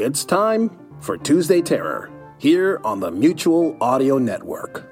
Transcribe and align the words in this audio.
It's 0.00 0.24
time 0.24 0.70
for 1.02 1.18
Tuesday 1.18 1.60
Terror 1.60 2.10
here 2.38 2.80
on 2.84 3.00
the 3.00 3.10
Mutual 3.10 3.76
Audio 3.82 4.16
Network. 4.16 4.90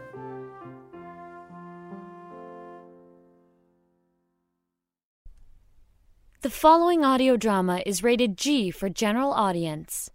The 6.42 6.50
following 6.50 7.07
audio 7.07 7.39
drama 7.39 7.83
is 7.86 8.02
rated 8.02 8.36
G 8.36 8.71
for 8.71 8.91
general 8.91 9.32
audience. 9.32 10.11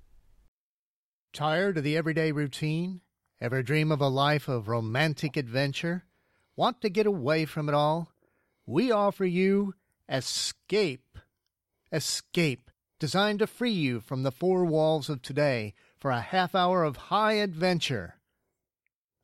Tired 1.33 1.79
of 1.79 1.83
the 1.83 1.97
everyday 1.97 2.31
routine? 2.31 3.01
Ever 3.41 3.63
dream 3.63 3.91
of 3.91 3.99
a 3.99 4.07
life 4.07 4.47
of 4.47 4.67
romantic 4.67 5.35
adventure? 5.35 6.03
Want 6.55 6.81
to 6.81 6.89
get 6.91 7.07
away 7.07 7.45
from 7.45 7.67
it 7.67 7.73
all? 7.73 8.11
We 8.67 8.91
offer 8.91 9.25
you 9.25 9.73
Escape. 10.07 11.17
Escape, 11.91 12.69
designed 13.03 13.39
to 13.39 13.45
free 13.45 13.69
you 13.69 13.99
from 13.99 14.23
the 14.23 14.31
four 14.31 14.63
walls 14.63 15.09
of 15.09 15.21
today 15.21 15.73
for 15.99 16.09
a 16.09 16.21
half 16.21 16.55
hour 16.55 16.85
of 16.85 16.95
high 16.95 17.33
adventure. 17.33 18.15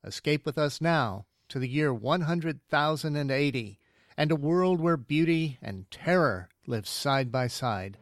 Escape 0.04 0.46
with 0.46 0.58
us 0.58 0.82
now 0.82 1.26
to 1.48 1.60
the 1.60 1.70
year 1.70 1.94
100,080 1.94 3.80
and 4.18 4.32
a 4.34 4.36
world 4.36 4.82
where 4.82 4.98
beauty 4.98 5.58
and 5.62 5.90
terror 5.90 6.50
live 6.68 6.86
side 6.86 7.32
by 7.32 7.48
side. 7.48 7.98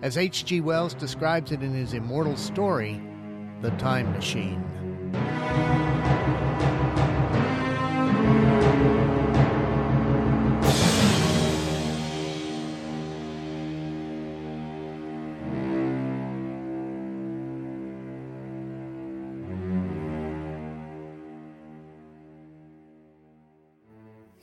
As 0.00 0.16
H.G. 0.16 0.62
Wells 0.62 0.94
describes 0.94 1.52
it 1.52 1.62
in 1.62 1.74
his 1.74 1.92
immortal 1.92 2.38
story, 2.38 2.98
The 3.60 3.72
Time 3.72 4.10
Machine. 4.12 4.64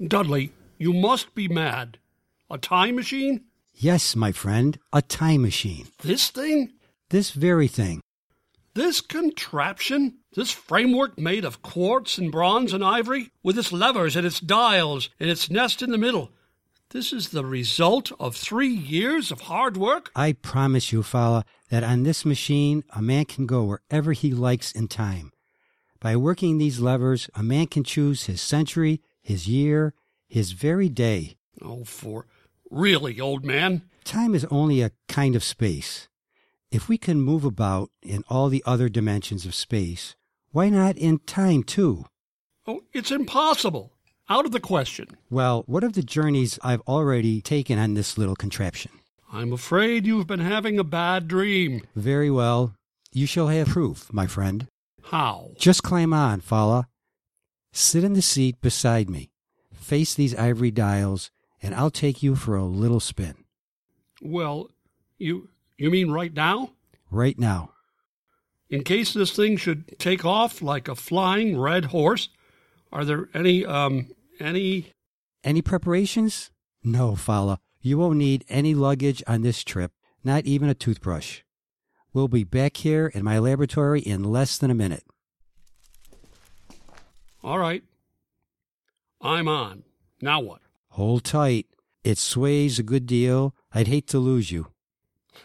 Dudley, 0.08 0.53
you 0.78 0.94
must 0.94 1.36
be 1.36 1.47
mad. 1.47 1.97
A 2.50 2.58
time 2.58 2.95
machine? 2.95 3.42
Yes, 3.73 4.16
my 4.16 4.31
friend, 4.31 4.80
a 4.94 5.02
time 5.02 5.42
machine. 5.42 5.88
This 6.02 6.30
thing? 6.30 6.72
This 7.09 7.31
very 7.31 7.67
thing. 7.67 8.02
This 8.75 9.02
contraption? 9.02 10.20
This 10.36 10.52
framework 10.52 11.17
made 11.17 11.44
of 11.44 11.61
quartz 11.61 12.17
and 12.17 12.31
bronze 12.31 12.72
and 12.72 12.83
ivory? 12.83 13.31
With 13.44 13.58
its 13.58 13.72
levers 13.73 14.16
and 14.16 14.25
its 14.25 14.39
dials 14.39 15.09
and 15.20 15.30
its 15.30 15.50
nest 15.50 15.81
in 15.81 15.92
the 15.92 15.97
middle? 15.97 16.31
This 16.92 17.11
is 17.11 17.30
the 17.30 17.45
result 17.45 18.11
of 18.20 18.36
three 18.36 18.73
years 18.73 19.31
of 19.31 19.42
hard 19.42 19.75
work? 19.75 20.11
I 20.16 20.33
promise 20.33 20.92
you, 20.92 21.03
Fala, 21.03 21.44
that 21.70 21.83
on 21.83 22.03
this 22.03 22.25
machine 22.25 22.83
a 22.95 23.02
man 23.02 23.25
can 23.25 23.45
go 23.45 23.64
wherever 23.66 24.14
he 24.14 24.31
likes 24.31 24.72
in 24.72 24.88
time. 24.88 25.31
By 26.00 26.16
working 26.16 26.58
these 26.58 26.80
levers, 26.80 27.30
a 27.36 27.44
man 27.44 27.67
can 27.67 27.83
choose 27.83 28.25
his 28.25 28.42
century, 28.42 29.02
his 29.30 29.47
year, 29.47 29.94
his 30.27 30.53
very 30.53 30.89
day. 30.89 31.38
Oh, 31.61 31.83
for 31.83 32.25
really, 32.72 33.22
old 33.22 33.45
man? 33.45 33.83
Time 34.03 34.33
is 34.33 34.44
only 34.45 34.81
a 34.81 34.91
kind 35.08 35.36
of 35.36 35.44
space. 35.44 36.09
If 36.71 36.89
we 36.89 36.97
can 36.97 37.21
move 37.21 37.45
about 37.45 37.91
in 38.02 38.23
all 38.27 38.49
the 38.49 38.63
other 38.66 38.89
dimensions 38.89 39.45
of 39.45 39.53
space, 39.53 40.16
why 40.52 40.69
not 40.69 40.97
in 40.97 41.19
time 41.19 41.61
too? 41.61 42.05
Oh, 42.66 42.81
it's 42.91 43.11
impossible. 43.11 43.94
Out 44.30 44.45
of 44.45 44.52
the 44.52 44.59
question. 44.59 45.05
Well, 45.30 45.64
what 45.67 45.83
of 45.83 45.93
the 45.93 46.02
journeys 46.02 46.58
I've 46.64 46.81
already 46.88 47.39
taken 47.39 47.77
on 47.77 47.93
this 47.93 48.17
little 48.17 48.36
contraption? 48.36 48.91
I'm 49.31 49.53
afraid 49.53 50.08
you've 50.08 50.27
been 50.27 50.39
having 50.39 50.80
a 50.80 50.83
bad 50.83 51.27
dream. 51.27 51.81
Very 51.95 52.31
well. 52.31 52.73
You 53.11 53.27
shall 53.27 53.47
have 53.49 53.67
proof, 53.67 54.11
my 54.11 54.25
friend. 54.25 54.67
How? 55.03 55.52
Just 55.59 55.83
climb 55.83 56.14
on, 56.14 56.41
Fala. 56.41 56.88
Sit 57.71 58.03
in 58.03 58.13
the 58.13 58.21
seat 58.21 58.61
beside 58.61 59.09
me. 59.09 59.31
Face 59.73 60.13
these 60.13 60.35
ivory 60.35 60.71
dials, 60.71 61.31
and 61.61 61.73
I'll 61.75 61.91
take 61.91 62.23
you 62.23 62.35
for 62.35 62.55
a 62.55 62.65
little 62.65 62.99
spin. 62.99 63.45
Well, 64.21 64.69
you 65.17 65.49
you 65.77 65.89
mean 65.89 66.11
right 66.11 66.33
now? 66.33 66.71
Right 67.09 67.39
now. 67.39 67.71
In 68.69 68.83
case 68.83 69.13
this 69.13 69.35
thing 69.35 69.58
should 69.58 69.97
take 69.97 70.23
off 70.25 70.61
like 70.61 70.87
a 70.87 70.95
flying 70.95 71.59
red 71.59 71.85
horse, 71.85 72.29
are 72.91 73.05
there 73.05 73.29
any 73.33 73.65
um 73.65 74.09
any 74.39 74.93
Any 75.43 75.61
preparations? 75.61 76.52
No, 76.83 77.15
Fala. 77.15 77.59
You 77.81 77.97
won't 77.97 78.17
need 78.17 78.45
any 78.49 78.73
luggage 78.73 79.23
on 79.25 79.41
this 79.41 79.63
trip, 79.63 79.93
not 80.23 80.45
even 80.45 80.69
a 80.69 80.73
toothbrush. 80.73 81.41
We'll 82.13 82.27
be 82.27 82.43
back 82.43 82.77
here 82.77 83.08
in 83.08 83.23
my 83.23 83.39
laboratory 83.39 84.02
in 84.02 84.23
less 84.23 84.58
than 84.58 84.69
a 84.69 84.75
minute. 84.75 85.03
All 87.44 87.60
right. 87.60 87.83
I'm 89.22 89.48
on. 89.48 89.83
Now 90.22 90.39
what? 90.42 90.60
Hold 90.89 91.23
tight. 91.23 91.67
It 92.04 92.17
sways 92.17 92.80
a 92.80 92.83
good 92.83 93.05
deal. 93.05 93.55
I'd 93.73 93.88
hate 93.88 94.08
to 94.08 94.20
lose 94.20 94.52
you. 94.52 94.67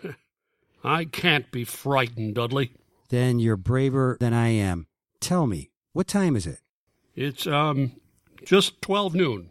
I 0.84 1.04
can't 1.04 1.50
be 1.50 1.64
frightened, 1.64 2.34
Dudley. 2.34 2.72
Then 3.08 3.38
you're 3.38 3.56
braver 3.56 4.16
than 4.20 4.32
I 4.32 4.48
am. 4.48 4.86
Tell 5.20 5.46
me, 5.46 5.70
what 5.92 6.06
time 6.06 6.36
is 6.36 6.46
it? 6.46 6.60
It's 7.14 7.46
um 7.46 7.92
just 8.44 8.82
12 8.82 9.14
noon. 9.14 9.50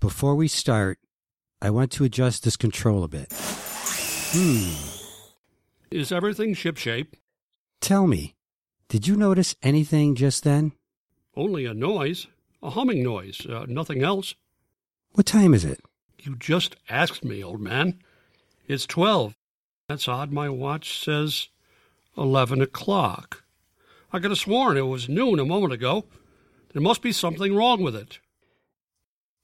Before 0.00 0.34
we 0.34 0.48
start, 0.48 0.98
I 1.60 1.70
want 1.70 1.92
to 1.92 2.04
adjust 2.04 2.44
this 2.44 2.56
control 2.56 3.04
a 3.04 3.08
bit. 3.08 3.32
Hmm. 3.32 4.72
Is 5.90 6.10
everything 6.10 6.54
shipshape? 6.54 7.14
Tell 7.80 8.06
me, 8.06 8.34
did 8.88 9.06
you 9.06 9.16
notice 9.16 9.54
anything 9.62 10.14
just 10.14 10.44
then? 10.44 10.72
Only 11.36 11.64
a 11.64 11.74
noise, 11.74 12.26
a 12.62 12.70
humming 12.70 13.02
noise, 13.02 13.46
uh, 13.46 13.64
nothing 13.68 14.02
else. 14.02 14.34
What 15.12 15.26
time 15.26 15.54
is 15.54 15.64
it? 15.64 15.80
You 16.18 16.36
just 16.36 16.76
asked 16.88 17.24
me, 17.24 17.42
old 17.42 17.60
man. 17.60 17.98
It's 18.68 18.86
12. 18.86 19.34
That's 19.88 20.08
odd. 20.08 20.30
My 20.30 20.48
watch 20.48 20.98
says 21.02 21.48
11 22.16 22.60
o'clock. 22.60 23.42
I 24.12 24.18
could 24.18 24.30
have 24.30 24.38
sworn 24.38 24.76
it 24.76 24.82
was 24.82 25.08
noon 25.08 25.38
a 25.38 25.44
moment 25.44 25.72
ago. 25.72 26.04
There 26.72 26.82
must 26.82 27.02
be 27.02 27.12
something 27.12 27.54
wrong 27.54 27.82
with 27.82 27.96
it. 27.96 28.18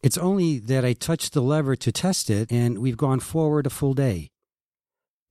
It's 0.02 0.18
only 0.18 0.58
that 0.60 0.84
I 0.84 0.92
touched 0.92 1.32
the 1.32 1.42
lever 1.42 1.74
to 1.74 1.90
test 1.90 2.30
it, 2.30 2.52
and 2.52 2.78
we've 2.78 2.96
gone 2.96 3.20
forward 3.20 3.66
a 3.66 3.70
full 3.70 3.94
day. 3.94 4.30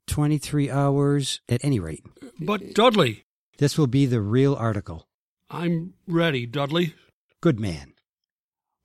23 0.08 0.70
hours 0.70 1.42
at 1.48 1.64
any 1.64 1.80
rate. 1.80 2.04
But, 2.40 2.74
Dudley, 2.74 3.26
This 3.58 3.78
will 3.78 3.88
be 3.88 4.06
the 4.06 4.22
real 4.22 4.56
article. 4.56 5.07
I'm 5.50 5.94
ready, 6.08 6.46
Dudley. 6.46 6.94
Good 7.40 7.58
man. 7.58 7.94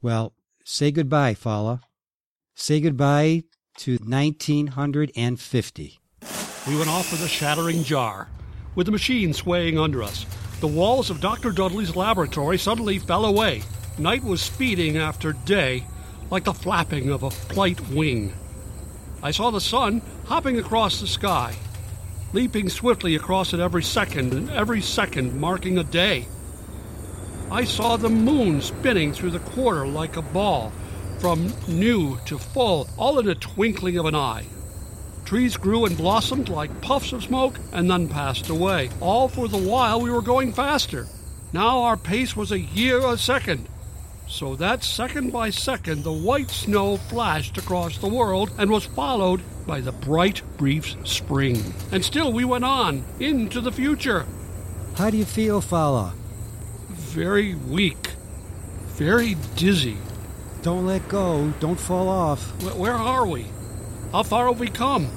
Well, 0.00 0.32
say 0.64 0.92
goodbye, 0.92 1.34
Fala. 1.34 1.80
Say 2.54 2.80
goodbye 2.80 3.42
to 3.78 3.92
1950. 3.92 5.98
We 6.68 6.76
went 6.76 6.88
off 6.88 7.10
with 7.10 7.24
a 7.24 7.28
shattering 7.28 7.82
jar, 7.82 8.28
with 8.76 8.86
the 8.86 8.92
machine 8.92 9.34
swaying 9.34 9.76
under 9.76 10.04
us. 10.04 10.24
The 10.60 10.68
walls 10.68 11.10
of 11.10 11.20
Dr. 11.20 11.50
Dudley's 11.50 11.96
laboratory 11.96 12.58
suddenly 12.58 13.00
fell 13.00 13.24
away. 13.24 13.64
Night 13.98 14.22
was 14.22 14.40
speeding 14.40 14.98
after 14.98 15.32
day, 15.32 15.84
like 16.30 16.44
the 16.44 16.54
flapping 16.54 17.10
of 17.10 17.24
a 17.24 17.30
flight 17.30 17.80
wing. 17.88 18.32
I 19.20 19.32
saw 19.32 19.50
the 19.50 19.60
sun 19.60 20.00
hopping 20.26 20.60
across 20.60 21.00
the 21.00 21.08
sky, 21.08 21.56
leaping 22.32 22.68
swiftly 22.68 23.16
across 23.16 23.52
it 23.52 23.58
every 23.58 23.82
second, 23.82 24.32
and 24.32 24.48
every 24.50 24.80
second 24.80 25.40
marking 25.40 25.78
a 25.78 25.84
day. 25.84 26.28
I 27.52 27.64
saw 27.64 27.98
the 27.98 28.08
moon 28.08 28.62
spinning 28.62 29.12
through 29.12 29.32
the 29.32 29.38
quarter 29.38 29.86
like 29.86 30.16
a 30.16 30.22
ball, 30.22 30.72
from 31.18 31.52
new 31.68 32.16
to 32.24 32.38
full, 32.38 32.88
all 32.96 33.18
in 33.18 33.28
a 33.28 33.34
twinkling 33.34 33.98
of 33.98 34.06
an 34.06 34.14
eye. 34.14 34.46
Trees 35.26 35.58
grew 35.58 35.84
and 35.84 35.94
blossomed 35.94 36.48
like 36.48 36.80
puffs 36.80 37.12
of 37.12 37.22
smoke 37.22 37.60
and 37.70 37.90
then 37.90 38.08
passed 38.08 38.48
away, 38.48 38.88
all 39.02 39.28
for 39.28 39.48
the 39.48 39.58
while 39.58 40.00
we 40.00 40.10
were 40.10 40.22
going 40.22 40.54
faster. 40.54 41.06
Now 41.52 41.82
our 41.82 41.98
pace 41.98 42.34
was 42.34 42.52
a 42.52 42.58
year 42.58 43.06
a 43.06 43.18
second. 43.18 43.68
So 44.26 44.56
that 44.56 44.82
second 44.82 45.30
by 45.30 45.50
second 45.50 46.04
the 46.04 46.12
white 46.12 46.48
snow 46.48 46.96
flashed 46.96 47.58
across 47.58 47.98
the 47.98 48.08
world 48.08 48.50
and 48.56 48.70
was 48.70 48.86
followed 48.86 49.42
by 49.66 49.82
the 49.82 49.92
bright, 49.92 50.40
brief 50.56 50.96
spring. 51.06 51.62
And 51.92 52.02
still 52.02 52.32
we 52.32 52.46
went 52.46 52.64
on 52.64 53.04
into 53.20 53.60
the 53.60 53.72
future. 53.72 54.24
How 54.96 55.10
do 55.10 55.18
you 55.18 55.26
feel, 55.26 55.60
Fala? 55.60 56.14
Very 57.12 57.54
weak, 57.54 58.08
very 58.96 59.34
dizzy. 59.56 59.96
Don't 60.62 60.86
let 60.86 61.06
go. 61.08 61.52
Don't 61.60 61.78
fall 61.78 62.08
off. 62.08 62.40
Wh- 62.62 62.78
Where 62.78 62.94
are 62.94 63.26
we? 63.26 63.46
How 64.12 64.22
far 64.22 64.46
have 64.46 64.60
we 64.60 64.68
come? 64.68 65.10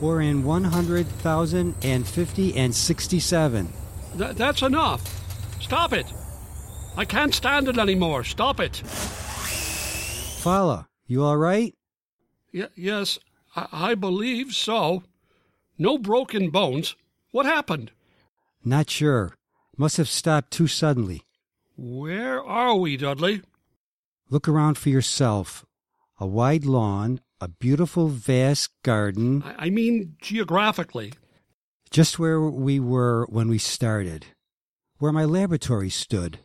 We're 0.00 0.20
in 0.20 0.42
100,050 0.44 2.56
and 2.56 2.74
67. 2.74 3.72
Th- 4.18 4.34
that's 4.36 4.62
enough. 4.62 5.62
Stop 5.62 5.92
it. 5.92 6.06
I 6.96 7.04
can't 7.04 7.32
stand 7.34 7.68
it 7.68 7.78
anymore. 7.78 8.24
Stop 8.24 8.58
it. 8.60 8.76
Fala, 10.42 10.88
you 11.06 11.22
all 11.22 11.36
right? 11.36 11.72
Y- 12.52 12.66
yes, 12.74 13.18
I-, 13.56 13.68
I 13.72 13.94
believe 13.94 14.52
so. 14.52 15.04
No 15.78 15.96
broken 15.98 16.50
bones. 16.50 16.96
What 17.30 17.46
happened? 17.46 17.92
Not 18.64 18.90
sure. 18.90 19.34
Must 19.76 19.96
have 19.96 20.08
stopped 20.08 20.50
too 20.50 20.66
suddenly. 20.66 21.22
Where 21.76 22.42
are 22.44 22.76
we, 22.76 22.96
Dudley? 22.96 23.42
Look 24.30 24.48
around 24.48 24.78
for 24.78 24.88
yourself. 24.90 25.64
A 26.20 26.26
wide 26.26 26.64
lawn, 26.64 27.20
a 27.40 27.48
beautiful, 27.48 28.08
vast 28.08 28.70
garden, 28.82 29.42
I 29.58 29.70
mean 29.70 30.16
geographically. 30.20 31.12
just 31.90 32.18
where 32.18 32.40
we 32.40 32.78
were 32.78 33.26
when 33.28 33.48
we 33.48 33.58
started, 33.58 34.26
where 34.98 35.12
my 35.12 35.24
laboratory 35.24 35.90
stood. 35.90 36.38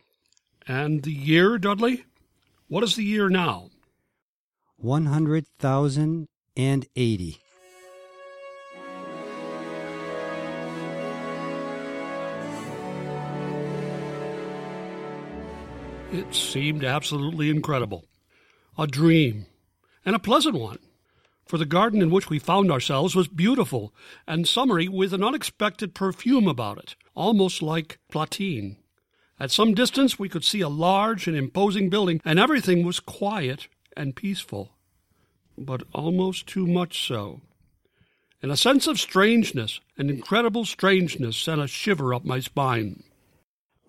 And 0.66 1.02
the 1.02 1.12
year, 1.12 1.58
Dudley? 1.58 2.04
What 2.66 2.82
is 2.84 2.96
the 2.96 3.04
year 3.04 3.28
now? 3.28 3.70
100,080. 4.76 7.38
It 16.10 16.34
seemed 16.34 16.84
absolutely 16.84 17.50
incredible. 17.50 18.06
A 18.78 18.86
dream, 18.86 19.44
and 20.06 20.16
a 20.16 20.18
pleasant 20.18 20.54
one. 20.54 20.78
For 21.44 21.58
the 21.58 21.66
garden 21.66 22.00
in 22.00 22.10
which 22.10 22.30
we 22.30 22.38
found 22.38 22.72
ourselves 22.72 23.14
was 23.14 23.28
beautiful 23.28 23.92
and 24.26 24.48
summery 24.48 24.88
with 24.88 25.12
an 25.12 25.22
unexpected 25.22 25.94
perfume 25.94 26.48
about 26.48 26.78
it, 26.78 26.96
almost 27.14 27.60
like 27.60 27.98
platine. 28.10 28.76
At 29.38 29.50
some 29.50 29.74
distance 29.74 30.18
we 30.18 30.30
could 30.30 30.44
see 30.44 30.62
a 30.62 30.70
large 30.70 31.28
and 31.28 31.36
imposing 31.36 31.90
building, 31.90 32.22
and 32.24 32.38
everything 32.38 32.86
was 32.86 33.00
quiet 33.00 33.68
and 33.94 34.16
peaceful, 34.16 34.70
but 35.58 35.82
almost 35.92 36.46
too 36.46 36.66
much 36.66 37.06
so. 37.06 37.42
And 38.42 38.50
a 38.50 38.56
sense 38.56 38.86
of 38.86 38.98
strangeness, 38.98 39.78
an 39.98 40.08
incredible 40.08 40.64
strangeness, 40.64 41.36
sent 41.36 41.60
a 41.60 41.66
shiver 41.66 42.14
up 42.14 42.24
my 42.24 42.40
spine. 42.40 43.02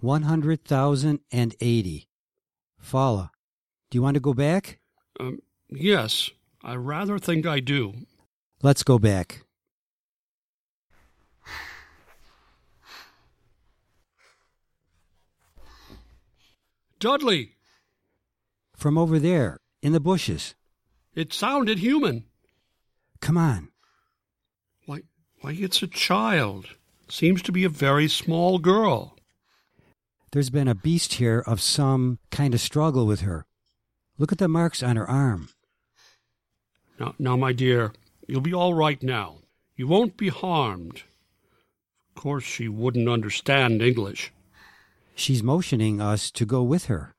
100,080. 0.01 2.08
Fala, 2.79 3.31
do 3.89 3.97
you 3.97 4.01
want 4.01 4.15
to 4.15 4.19
go 4.19 4.33
back? 4.33 4.79
Um, 5.19 5.39
yes, 5.69 6.31
I 6.63 6.75
rather 6.75 7.19
think 7.19 7.45
I 7.45 7.59
do. 7.59 7.93
Let's 8.61 8.83
go 8.83 8.97
back. 8.99 9.43
Dudley, 16.99 17.55
From 18.75 18.97
over 18.97 19.19
there, 19.19 19.57
in 19.81 19.93
the 19.93 19.99
bushes. 19.99 20.55
it 21.15 21.33
sounded 21.33 21.79
human. 21.79 22.25
Come 23.21 23.37
on. 23.37 23.69
Why, 24.85 25.01
why, 25.41 25.51
it's 25.51 25.81
a 25.81 25.87
child. 25.87 26.67
Seems 27.09 27.41
to 27.43 27.51
be 27.51 27.63
a 27.63 27.69
very 27.69 28.07
small 28.07 28.59
girl. 28.59 29.17
There's 30.31 30.51
been 30.51 30.67
a 30.67 30.75
beast 30.75 31.13
here 31.13 31.43
of 31.45 31.59
some 31.59 32.19
kind 32.29 32.53
of 32.53 32.61
struggle 32.61 33.07
with 33.07 33.21
her. 33.21 33.45
Look 34.17 34.31
at 34.31 34.37
the 34.37 34.47
marks 34.47 34.83
on 34.83 34.95
her 34.95 35.09
arm. 35.09 35.49
Now, 36.99 37.15
now, 37.17 37.35
my 37.35 37.51
dear, 37.51 37.93
you'll 38.27 38.41
be 38.41 38.53
all 38.53 38.73
right 38.73 39.01
now. 39.01 39.37
You 39.75 39.87
won't 39.87 40.17
be 40.17 40.29
harmed. 40.29 41.03
Of 42.09 42.21
course, 42.21 42.43
she 42.43 42.67
wouldn't 42.67 43.09
understand 43.09 43.81
English. 43.81 44.31
She's 45.15 45.41
motioning 45.41 45.99
us 45.99 46.29
to 46.31 46.45
go 46.45 46.61
with 46.61 46.85
her. 46.85 47.15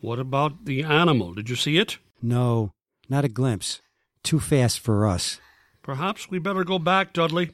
What 0.00 0.18
about 0.18 0.64
the 0.64 0.82
animal? 0.82 1.34
Did 1.34 1.48
you 1.48 1.56
see 1.56 1.78
it? 1.78 1.98
No, 2.22 2.72
not 3.08 3.24
a 3.24 3.28
glimpse. 3.28 3.80
Too 4.22 4.40
fast 4.40 4.80
for 4.80 5.06
us. 5.06 5.38
Perhaps 5.82 6.30
we 6.30 6.38
better 6.38 6.64
go 6.64 6.78
back, 6.78 7.12
Dudley. 7.12 7.52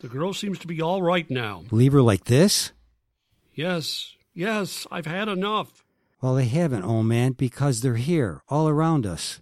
The 0.00 0.08
girl 0.08 0.34
seems 0.34 0.58
to 0.60 0.66
be 0.66 0.82
all 0.82 1.02
right 1.02 1.28
now. 1.30 1.64
Leave 1.70 1.92
her 1.92 2.02
like 2.02 2.24
this? 2.24 2.72
Yes, 3.58 4.14
yes, 4.34 4.86
I've 4.88 5.06
had 5.06 5.26
enough. 5.26 5.82
Well, 6.22 6.36
they 6.36 6.44
haven't, 6.44 6.84
old 6.84 7.06
man, 7.06 7.32
because 7.32 7.80
they're 7.80 7.96
here, 7.96 8.40
all 8.48 8.68
around 8.68 9.04
us. 9.04 9.40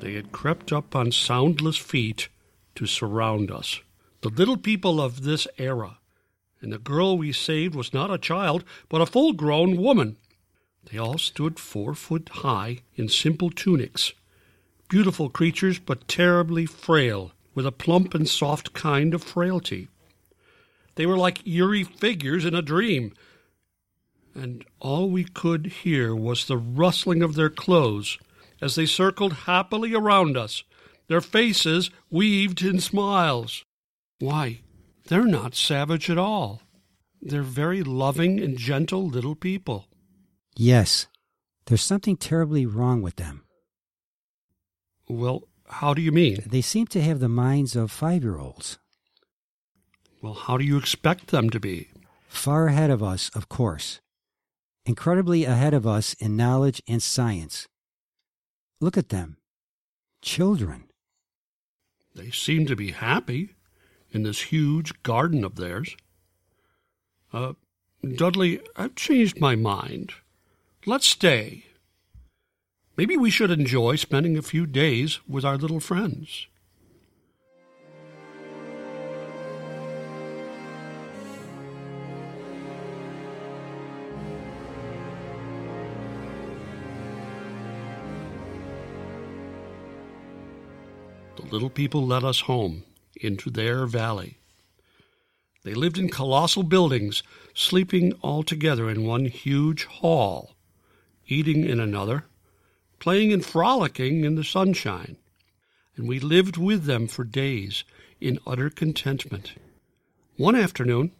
They 0.00 0.12
had 0.12 0.32
crept 0.32 0.70
up 0.70 0.94
on 0.94 1.12
soundless 1.12 1.78
feet 1.78 2.28
to 2.74 2.84
surround 2.84 3.50
us. 3.50 3.80
The 4.20 4.28
little 4.28 4.58
people 4.58 5.00
of 5.00 5.22
this 5.22 5.48
era. 5.56 5.96
And 6.60 6.74
the 6.74 6.78
girl 6.78 7.16
we 7.16 7.32
saved 7.32 7.74
was 7.74 7.94
not 7.94 8.10
a 8.12 8.18
child, 8.18 8.64
but 8.90 9.00
a 9.00 9.06
full 9.06 9.32
grown 9.32 9.78
woman. 9.78 10.18
They 10.90 10.98
all 10.98 11.16
stood 11.16 11.58
four 11.58 11.94
foot 11.94 12.28
high 12.28 12.80
in 12.96 13.08
simple 13.08 13.48
tunics. 13.48 14.12
Beautiful 14.90 15.30
creatures, 15.30 15.78
but 15.78 16.06
terribly 16.06 16.66
frail, 16.66 17.32
with 17.54 17.66
a 17.66 17.72
plump 17.72 18.14
and 18.14 18.28
soft 18.28 18.72
kind 18.72 19.14
of 19.14 19.22
frailty. 19.22 19.88
They 20.94 21.06
were 21.06 21.16
like 21.16 21.46
eerie 21.46 21.84
figures 21.84 22.44
in 22.44 22.54
a 22.54 22.62
dream, 22.62 23.14
and 24.34 24.64
all 24.80 25.10
we 25.10 25.24
could 25.24 25.66
hear 25.66 26.14
was 26.14 26.46
the 26.46 26.56
rustling 26.56 27.22
of 27.22 27.34
their 27.34 27.50
clothes 27.50 28.18
as 28.60 28.76
they 28.76 28.86
circled 28.86 29.32
happily 29.32 29.94
around 29.94 30.36
us, 30.36 30.62
their 31.08 31.20
faces 31.20 31.90
weaved 32.10 32.62
in 32.62 32.78
smiles. 32.80 33.64
Why, 34.20 34.60
they're 35.08 35.26
not 35.26 35.54
savage 35.56 36.08
at 36.08 36.18
all. 36.18 36.62
They're 37.20 37.42
very 37.42 37.82
loving 37.82 38.40
and 38.40 38.56
gentle 38.56 39.06
little 39.06 39.34
people. 39.34 39.86
Yes, 40.56 41.06
there's 41.66 41.82
something 41.82 42.16
terribly 42.16 42.66
wrong 42.66 43.02
with 43.02 43.16
them. 43.16 43.44
Well, 45.08 45.48
how 45.72 45.94
do 45.94 46.02
you 46.02 46.12
mean? 46.12 46.42
They 46.46 46.60
seem 46.60 46.86
to 46.88 47.00
have 47.02 47.20
the 47.20 47.28
minds 47.28 47.74
of 47.74 47.90
five 47.90 48.22
year 48.22 48.38
olds. 48.38 48.78
Well, 50.20 50.34
how 50.34 50.56
do 50.56 50.64
you 50.64 50.76
expect 50.76 51.28
them 51.28 51.50
to 51.50 51.58
be? 51.58 51.88
Far 52.28 52.68
ahead 52.68 52.90
of 52.90 53.02
us, 53.02 53.30
of 53.34 53.48
course. 53.48 54.00
Incredibly 54.84 55.44
ahead 55.44 55.74
of 55.74 55.86
us 55.86 56.14
in 56.14 56.36
knowledge 56.36 56.82
and 56.86 57.02
science. 57.02 57.68
Look 58.80 58.96
at 58.96 59.08
them. 59.08 59.38
Children. 60.20 60.84
They 62.14 62.30
seem 62.30 62.66
to 62.66 62.76
be 62.76 62.92
happy 62.92 63.54
in 64.10 64.22
this 64.22 64.42
huge 64.42 65.02
garden 65.02 65.44
of 65.44 65.56
theirs. 65.56 65.96
Uh, 67.32 67.54
Dudley, 68.16 68.60
I've 68.76 68.94
changed 68.94 69.40
my 69.40 69.56
mind. 69.56 70.12
Let's 70.84 71.08
stay. 71.08 71.64
Maybe 72.94 73.16
we 73.16 73.30
should 73.30 73.50
enjoy 73.50 73.96
spending 73.96 74.36
a 74.36 74.42
few 74.42 74.66
days 74.66 75.20
with 75.26 75.46
our 75.46 75.56
little 75.56 75.80
friends. 75.80 76.46
The 91.36 91.46
little 91.50 91.70
people 91.70 92.06
led 92.06 92.24
us 92.24 92.40
home 92.40 92.84
into 93.16 93.48
their 93.48 93.86
valley. 93.86 94.36
They 95.64 95.72
lived 95.72 95.96
in 95.96 96.10
colossal 96.10 96.62
buildings, 96.62 97.22
sleeping 97.54 98.12
all 98.20 98.42
together 98.42 98.90
in 98.90 99.06
one 99.06 99.24
huge 99.26 99.86
hall, 99.86 100.56
eating 101.26 101.64
in 101.64 101.80
another, 101.80 102.26
playing 103.02 103.32
and 103.32 103.44
frolicking 103.44 104.24
in 104.24 104.36
the 104.36 104.44
sunshine. 104.44 105.16
And 105.96 106.06
we 106.06 106.20
lived 106.20 106.56
with 106.56 106.84
them 106.84 107.08
for 107.08 107.24
days 107.24 107.82
in 108.20 108.38
utter 108.46 108.70
contentment. 108.70 109.54
One 110.36 110.54
afternoon, 110.54 111.10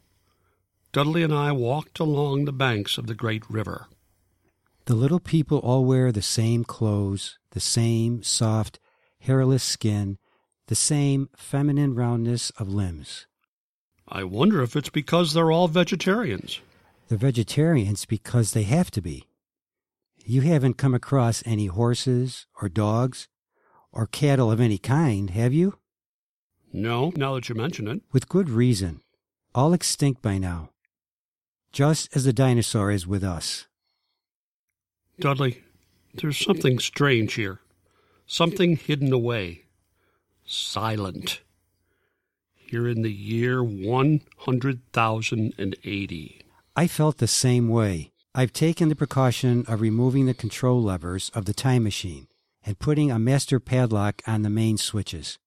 Dudley 0.92 1.24
and 1.24 1.34
I 1.34 1.50
walked 1.50 1.98
along 1.98 2.44
the 2.44 2.52
banks 2.52 2.98
of 2.98 3.08
the 3.08 3.16
great 3.16 3.42
river. 3.50 3.86
The 4.84 4.94
little 4.94 5.18
people 5.18 5.58
all 5.58 5.84
wear 5.84 6.12
the 6.12 6.22
same 6.22 6.62
clothes, 6.62 7.36
the 7.50 7.58
same 7.58 8.22
soft, 8.22 8.78
hairless 9.18 9.64
skin, 9.64 10.18
the 10.68 10.76
same 10.76 11.30
feminine 11.34 11.96
roundness 11.96 12.50
of 12.50 12.68
limbs. 12.68 13.26
I 14.06 14.22
wonder 14.22 14.62
if 14.62 14.76
it's 14.76 14.88
because 14.88 15.32
they're 15.32 15.50
all 15.50 15.66
vegetarians. 15.66 16.60
They're 17.08 17.18
vegetarians 17.18 18.04
because 18.04 18.52
they 18.52 18.62
have 18.62 18.92
to 18.92 19.02
be. 19.02 19.26
You 20.24 20.42
haven't 20.42 20.78
come 20.78 20.94
across 20.94 21.42
any 21.44 21.66
horses 21.66 22.46
or 22.60 22.68
dogs 22.68 23.26
or 23.90 24.06
cattle 24.06 24.52
of 24.52 24.60
any 24.60 24.78
kind, 24.78 25.30
have 25.30 25.52
you? 25.52 25.78
No, 26.72 27.12
now 27.16 27.34
that 27.34 27.48
you 27.48 27.54
mention 27.54 27.88
it. 27.88 28.02
With 28.12 28.28
good 28.28 28.48
reason. 28.48 29.00
All 29.54 29.72
extinct 29.72 30.22
by 30.22 30.38
now. 30.38 30.70
Just 31.72 32.14
as 32.16 32.24
the 32.24 32.32
dinosaur 32.32 32.90
is 32.90 33.06
with 33.06 33.22
us. 33.24 33.66
Dudley, 35.20 35.62
there's 36.14 36.38
something 36.38 36.78
strange 36.78 37.34
here. 37.34 37.60
Something 38.26 38.76
hidden 38.76 39.12
away. 39.12 39.64
Silent. 40.44 41.42
Here 42.54 42.88
in 42.88 43.02
the 43.02 43.12
year 43.12 43.62
100,080. 43.62 46.38
I 46.74 46.86
felt 46.86 47.18
the 47.18 47.26
same 47.26 47.68
way. 47.68 48.11
I've 48.34 48.54
taken 48.54 48.88
the 48.88 48.96
precaution 48.96 49.66
of 49.68 49.82
removing 49.82 50.24
the 50.24 50.32
control 50.32 50.82
levers 50.82 51.30
of 51.34 51.44
the 51.44 51.52
time 51.52 51.82
machine, 51.82 52.28
and 52.64 52.78
putting 52.78 53.10
a 53.10 53.18
master 53.18 53.60
padlock 53.60 54.22
on 54.26 54.40
the 54.40 54.48
main 54.48 54.78
switches. 54.78 55.38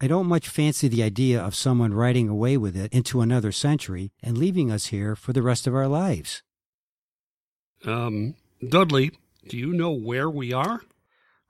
I 0.00 0.08
don't 0.08 0.26
much 0.26 0.48
fancy 0.48 0.88
the 0.88 1.04
idea 1.04 1.40
of 1.40 1.54
someone 1.54 1.94
riding 1.94 2.28
away 2.28 2.56
with 2.56 2.76
it 2.76 2.92
into 2.92 3.20
another 3.20 3.52
century 3.52 4.10
and 4.24 4.36
leaving 4.36 4.72
us 4.72 4.86
here 4.86 5.14
for 5.14 5.32
the 5.32 5.42
rest 5.42 5.68
of 5.68 5.74
our 5.74 5.86
lives. 5.86 6.42
Um, 7.84 8.34
Dudley, 8.68 9.12
do 9.48 9.56
you 9.56 9.72
know 9.72 9.92
where 9.92 10.28
we 10.28 10.52
are? 10.52 10.80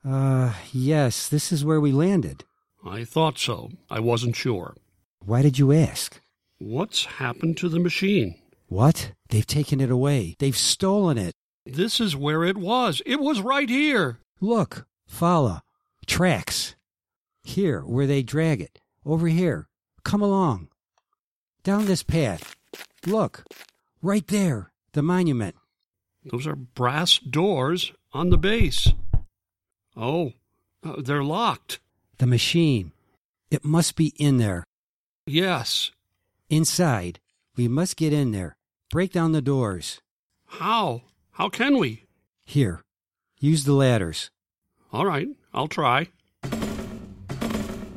Uh, 0.04 0.52
yes, 0.72 1.26
this 1.26 1.52
is 1.52 1.64
where 1.64 1.80
we 1.80 1.90
landed. 1.90 2.44
I 2.84 3.04
thought 3.04 3.38
so. 3.38 3.70
I 3.88 4.00
wasn't 4.00 4.36
sure. 4.36 4.76
Why 5.20 5.40
did 5.40 5.58
you 5.58 5.72
ask? 5.72 6.20
What's 6.58 7.06
happened 7.06 7.56
to 7.58 7.70
the 7.70 7.80
machine? 7.80 8.34
What? 8.68 9.12
They've 9.28 9.46
taken 9.46 9.80
it 9.80 9.90
away. 9.90 10.36
They've 10.38 10.56
stolen 10.56 11.18
it. 11.18 11.34
This 11.66 12.00
is 12.00 12.16
where 12.16 12.44
it 12.44 12.56
was. 12.56 13.00
It 13.06 13.20
was 13.20 13.40
right 13.40 13.68
here. 13.68 14.18
Look, 14.40 14.86
Fala. 15.06 15.62
Tracks. 16.06 16.74
Here, 17.42 17.80
where 17.80 18.06
they 18.06 18.22
drag 18.22 18.60
it. 18.60 18.80
Over 19.04 19.28
here. 19.28 19.68
Come 20.04 20.22
along. 20.22 20.68
Down 21.62 21.86
this 21.86 22.02
path. 22.02 22.54
Look. 23.06 23.44
Right 24.02 24.26
there. 24.26 24.70
The 24.92 25.02
monument. 25.02 25.56
Those 26.24 26.46
are 26.46 26.56
brass 26.56 27.18
doors 27.18 27.92
on 28.12 28.30
the 28.30 28.38
base. 28.38 28.92
Oh, 29.96 30.32
uh, 30.84 31.00
they're 31.02 31.24
locked. 31.24 31.80
The 32.18 32.26
machine. 32.26 32.92
It 33.50 33.64
must 33.64 33.96
be 33.96 34.14
in 34.18 34.38
there. 34.38 34.64
Yes. 35.26 35.90
Inside. 36.50 37.20
We 37.56 37.68
must 37.68 37.96
get 37.96 38.12
in 38.12 38.32
there. 38.32 38.56
Break 38.90 39.12
down 39.12 39.32
the 39.32 39.42
doors. 39.42 40.00
How? 40.46 41.02
How 41.32 41.48
can 41.48 41.78
we? 41.78 42.04
Here. 42.44 42.82
Use 43.40 43.64
the 43.64 43.72
ladders. 43.72 44.30
All 44.92 45.04
right, 45.06 45.28
I'll 45.52 45.68
try. 45.68 46.08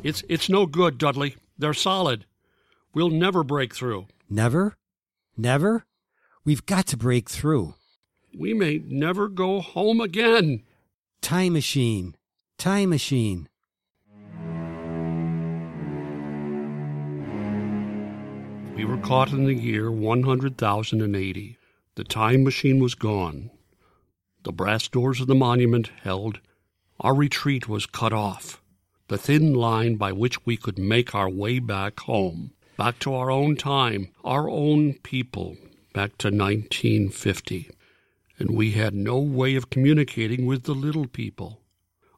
It's 0.04 0.24
it's 0.30 0.50
no 0.50 0.66
good, 0.66 0.98
Dudley. 0.98 1.36
They're 1.58 1.74
solid. 1.74 2.26
We'll 2.94 3.10
never 3.10 3.44
break 3.44 3.76
through. 3.76 4.08
Never? 4.30 4.78
Never? 5.36 5.86
We've 6.44 6.66
got 6.66 6.88
to 6.88 6.98
break 6.98 7.30
through. 7.30 7.76
We 8.36 8.54
may 8.54 8.82
never 8.86 9.28
go 9.28 9.60
home 9.60 10.02
again. 10.02 10.64
Time 11.22 11.54
machine. 11.54 12.16
Time 12.58 12.90
machine. 12.90 13.50
We 18.78 18.86
were 18.86 19.00
caught 19.00 19.32
in 19.32 19.46
the 19.46 19.56
year 19.56 19.90
100,080. 19.90 21.58
The 21.96 22.04
time 22.04 22.44
machine 22.44 22.80
was 22.80 22.94
gone. 22.94 23.50
The 24.44 24.52
brass 24.52 24.88
doors 24.88 25.20
of 25.20 25.26
the 25.26 25.34
monument 25.34 25.90
held. 26.04 26.40
Our 27.00 27.16
retreat 27.16 27.68
was 27.68 27.88
cut 27.88 28.14
off. 28.14 28.62
The 29.08 29.18
thin 29.18 29.56
line 29.56 29.96
by 29.96 30.12
which 30.12 30.46
we 30.46 30.58
could 30.58 30.78
make 30.78 31.16
our 31.16 31.28
way 31.28 31.58
back 31.58 32.02
home, 32.02 32.52
back 32.78 33.00
to 33.00 33.16
our 33.16 33.32
own 33.32 33.56
time, 33.56 34.10
our 34.24 34.48
own 34.48 34.94
people, 35.02 35.58
back 35.92 36.16
to 36.20 36.28
1950. 36.28 37.72
And 38.38 38.52
we 38.52 38.74
had 38.74 38.94
no 38.94 39.18
way 39.18 39.56
of 39.56 39.72
communicating 39.72 40.46
with 40.46 40.66
the 40.66 40.76
little 40.76 41.08
people, 41.08 41.62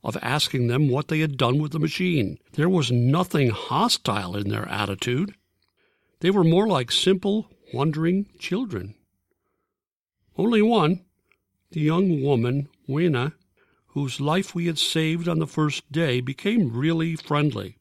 of 0.03 0.17
asking 0.21 0.67
them 0.67 0.89
what 0.89 1.07
they 1.07 1.19
had 1.19 1.37
done 1.37 1.57
with 1.59 1.71
the 1.71 1.79
machine. 1.79 2.37
There 2.51 2.67
was 2.67 2.91
nothing 2.91 3.51
hostile 3.51 4.35
in 4.35 4.49
their 4.49 4.67
attitude. 4.67 5.35
They 6.21 6.31
were 6.31 6.43
more 6.43 6.67
like 6.67 6.91
simple, 6.91 7.49
wondering 7.73 8.27
children. 8.37 8.95
Only 10.37 10.61
one, 10.61 11.05
the 11.71 11.79
young 11.79 12.21
woman, 12.21 12.67
Weena, 12.87 13.35
whose 13.87 14.19
life 14.19 14.53
we 14.53 14.65
had 14.67 14.77
saved 14.77 15.29
on 15.29 15.39
the 15.39 15.47
first 15.47 15.89
day, 15.91 16.19
became 16.19 16.75
really 16.75 17.15
friendly. 17.15 17.77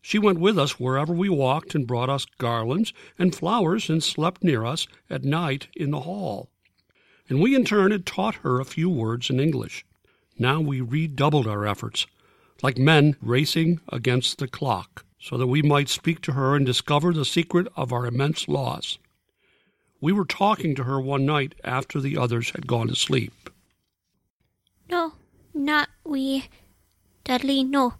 She 0.00 0.18
went 0.18 0.40
with 0.40 0.58
us 0.58 0.80
wherever 0.80 1.12
we 1.12 1.28
walked 1.28 1.74
and 1.74 1.86
brought 1.86 2.08
us 2.08 2.24
garlands 2.38 2.94
and 3.18 3.34
flowers 3.34 3.90
and 3.90 4.02
slept 4.02 4.42
near 4.42 4.64
us 4.64 4.86
at 5.10 5.24
night 5.24 5.68
in 5.76 5.90
the 5.90 6.00
hall. 6.00 6.50
And 7.28 7.40
we 7.40 7.54
in 7.54 7.64
turn 7.64 7.92
had 7.92 8.06
taught 8.06 8.36
her 8.36 8.58
a 8.58 8.64
few 8.64 8.88
words 8.88 9.28
in 9.28 9.38
English. 9.38 9.84
Now 10.38 10.60
we 10.60 10.80
redoubled 10.80 11.46
our 11.46 11.66
efforts, 11.66 12.06
like 12.62 12.78
men 12.78 13.16
racing 13.20 13.80
against 13.88 14.38
the 14.38 14.48
clock 14.48 15.04
so 15.22 15.38
that 15.38 15.46
we 15.46 15.62
might 15.62 15.88
speak 15.88 16.20
to 16.20 16.32
her 16.32 16.56
and 16.56 16.66
discover 16.66 17.12
the 17.12 17.24
secret 17.24 17.68
of 17.76 17.92
our 17.92 18.06
immense 18.06 18.48
loss. 18.48 18.98
We 20.00 20.12
were 20.12 20.24
talking 20.24 20.74
to 20.74 20.82
her 20.82 21.00
one 21.00 21.24
night 21.24 21.54
after 21.62 22.00
the 22.00 22.18
others 22.18 22.50
had 22.50 22.66
gone 22.66 22.88
to 22.88 22.96
sleep. 22.96 23.48
No, 24.90 25.12
not 25.54 25.88
we. 26.04 26.48
Dudley, 27.22 27.62
no. 27.62 27.94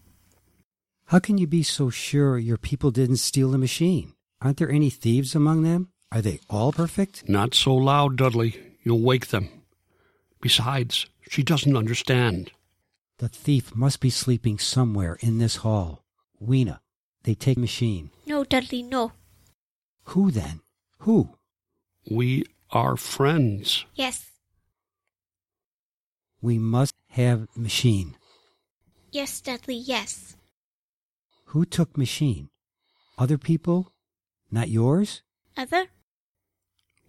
How 1.06 1.20
can 1.20 1.38
you 1.38 1.46
be 1.46 1.62
so 1.62 1.90
sure 1.90 2.38
your 2.38 2.56
people 2.58 2.90
didn't 2.90 3.18
steal 3.18 3.52
the 3.52 3.58
machine? 3.58 4.14
Aren't 4.40 4.56
there 4.56 4.70
any 4.70 4.90
thieves 4.90 5.36
among 5.36 5.62
them? 5.62 5.90
Are 6.10 6.22
they 6.22 6.40
all 6.50 6.72
perfect? 6.72 7.28
Not 7.28 7.54
so 7.54 7.72
loud, 7.72 8.16
Dudley. 8.16 8.58
You'll 8.82 9.00
wake 9.00 9.28
them. 9.28 9.48
Besides, 10.40 11.06
she 11.30 11.44
doesn't 11.44 11.76
understand. 11.76 12.50
The 13.18 13.28
thief 13.28 13.76
must 13.76 14.00
be 14.00 14.10
sleeping 14.10 14.58
somewhere 14.58 15.16
in 15.20 15.38
this 15.38 15.56
hall. 15.56 16.02
Weena, 16.40 16.81
they 17.24 17.34
take 17.34 17.58
machine. 17.58 18.10
No, 18.26 18.44
Dudley, 18.44 18.82
no. 18.82 19.12
Who 20.04 20.30
then? 20.30 20.60
Who? 21.00 21.36
We 22.10 22.44
are 22.70 22.96
friends. 22.96 23.84
Yes. 23.94 24.30
We 26.40 26.58
must 26.58 26.94
have 27.10 27.46
machine. 27.54 28.16
Yes, 29.12 29.40
Dudley, 29.40 29.76
yes. 29.76 30.36
Who 31.46 31.64
took 31.64 31.96
machine? 31.96 32.48
Other 33.18 33.38
people? 33.38 33.92
Not 34.50 34.68
yours? 34.68 35.22
Other? 35.56 35.86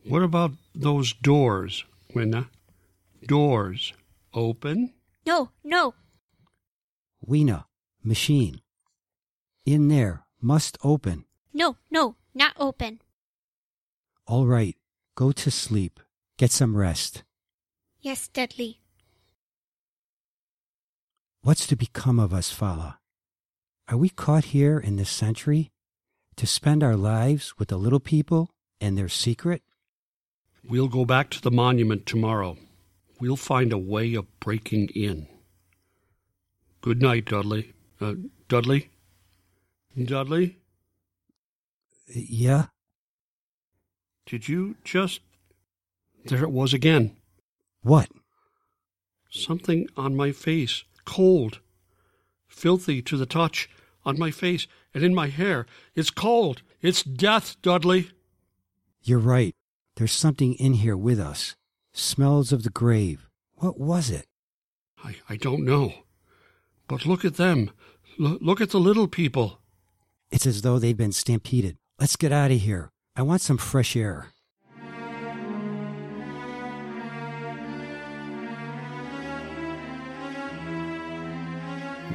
What 0.06 0.22
about 0.22 0.52
those 0.76 1.14
doors, 1.14 1.86
Weena? 2.14 2.50
Doors. 3.26 3.94
Open? 4.34 4.94
No, 5.26 5.52
no. 5.64 5.94
Weena, 7.26 7.68
machine. 8.04 8.60
In 9.66 9.88
there, 9.88 10.26
must 10.42 10.78
open. 10.84 11.24
No, 11.54 11.78
no, 11.90 12.16
not 12.34 12.54
open. 12.60 13.00
All 14.28 14.46
right, 14.46 14.76
go 15.16 15.32
to 15.32 15.50
sleep. 15.50 16.00
Get 16.38 16.52
some 16.52 16.76
rest. 16.76 17.24
Yes, 18.02 18.28
Dudley. 18.28 18.82
What's 21.44 21.66
to 21.68 21.76
become 21.76 22.20
of 22.20 22.34
us, 22.34 22.52
Fala? 22.52 23.00
Are 23.88 23.98
we 23.98 24.10
caught 24.10 24.46
here 24.46 24.78
in 24.80 24.98
this 24.98 25.10
century 25.10 25.72
to 26.36 26.48
spend 26.48 26.84
our 26.84 26.96
lives 26.96 27.58
with 27.58 27.70
the 27.70 27.78
little 27.78 28.00
people 28.00 28.54
and 28.82 28.98
their 28.98 29.10
secret? 29.10 29.62
We'll 30.68 30.88
go 30.88 31.06
back 31.06 31.30
to 31.32 31.42
the 31.42 31.52
monument 31.52 32.06
tomorrow. 32.06 32.58
We'll 33.20 33.36
find 33.38 33.72
a 33.72 33.78
way 33.78 34.16
of 34.16 34.40
breaking 34.40 34.90
in. 34.96 35.28
Good 36.82 37.02
night, 37.02 37.26
Dudley. 37.26 37.74
Uh, 38.02 38.16
Dudley? 38.50 38.90
Dudley? 40.02 40.58
Yeah? 42.08 42.68
Did 44.26 44.48
you 44.48 44.76
just. 44.84 45.22
There 46.26 46.44
it 46.44 46.52
was 46.52 46.74
again. 46.74 47.16
What? 47.82 48.10
Something 49.30 49.88
on 49.98 50.16
my 50.16 50.32
face. 50.32 50.84
Cold. 51.06 51.60
Filthy 52.48 53.02
to 53.02 53.18
the 53.18 53.26
touch. 53.26 53.70
On 54.06 54.20
my 54.20 54.32
face 54.32 54.68
and 54.94 55.04
in 55.04 55.16
my 55.16 55.28
hair. 55.28 55.66
It's 55.96 56.10
cold. 56.10 56.62
It's 56.82 57.04
death, 57.04 57.56
Dudley. 57.62 58.12
You're 59.02 59.20
right. 59.20 59.54
There's 59.96 60.12
something 60.12 60.54
in 60.56 60.74
here 60.76 60.98
with 60.98 61.20
us. 61.20 61.56
Smells 61.94 62.52
of 62.52 62.64
the 62.64 62.70
grave. 62.70 63.30
What 63.56 63.80
was 63.80 64.10
it? 64.10 64.26
I, 65.04 65.16
I 65.30 65.36
don't 65.38 65.64
know. 65.64 65.94
But 66.88 67.06
look 67.06 67.24
at 67.24 67.36
them. 67.36 67.72
L- 68.20 68.38
look 68.42 68.60
at 68.60 68.72
the 68.72 68.80
little 68.80 69.08
people. 69.08 69.60
It's 70.34 70.48
as 70.48 70.64
though 70.64 70.80
they've 70.80 70.98
been 70.98 71.12
stampeded. 71.12 71.78
Let's 72.00 72.16
get 72.16 72.32
out 72.32 72.50
of 72.50 72.60
here. 72.60 72.90
I 73.16 73.22
want 73.22 73.42
some 73.42 73.60
fresh 73.60 73.96
air. 73.96 74.30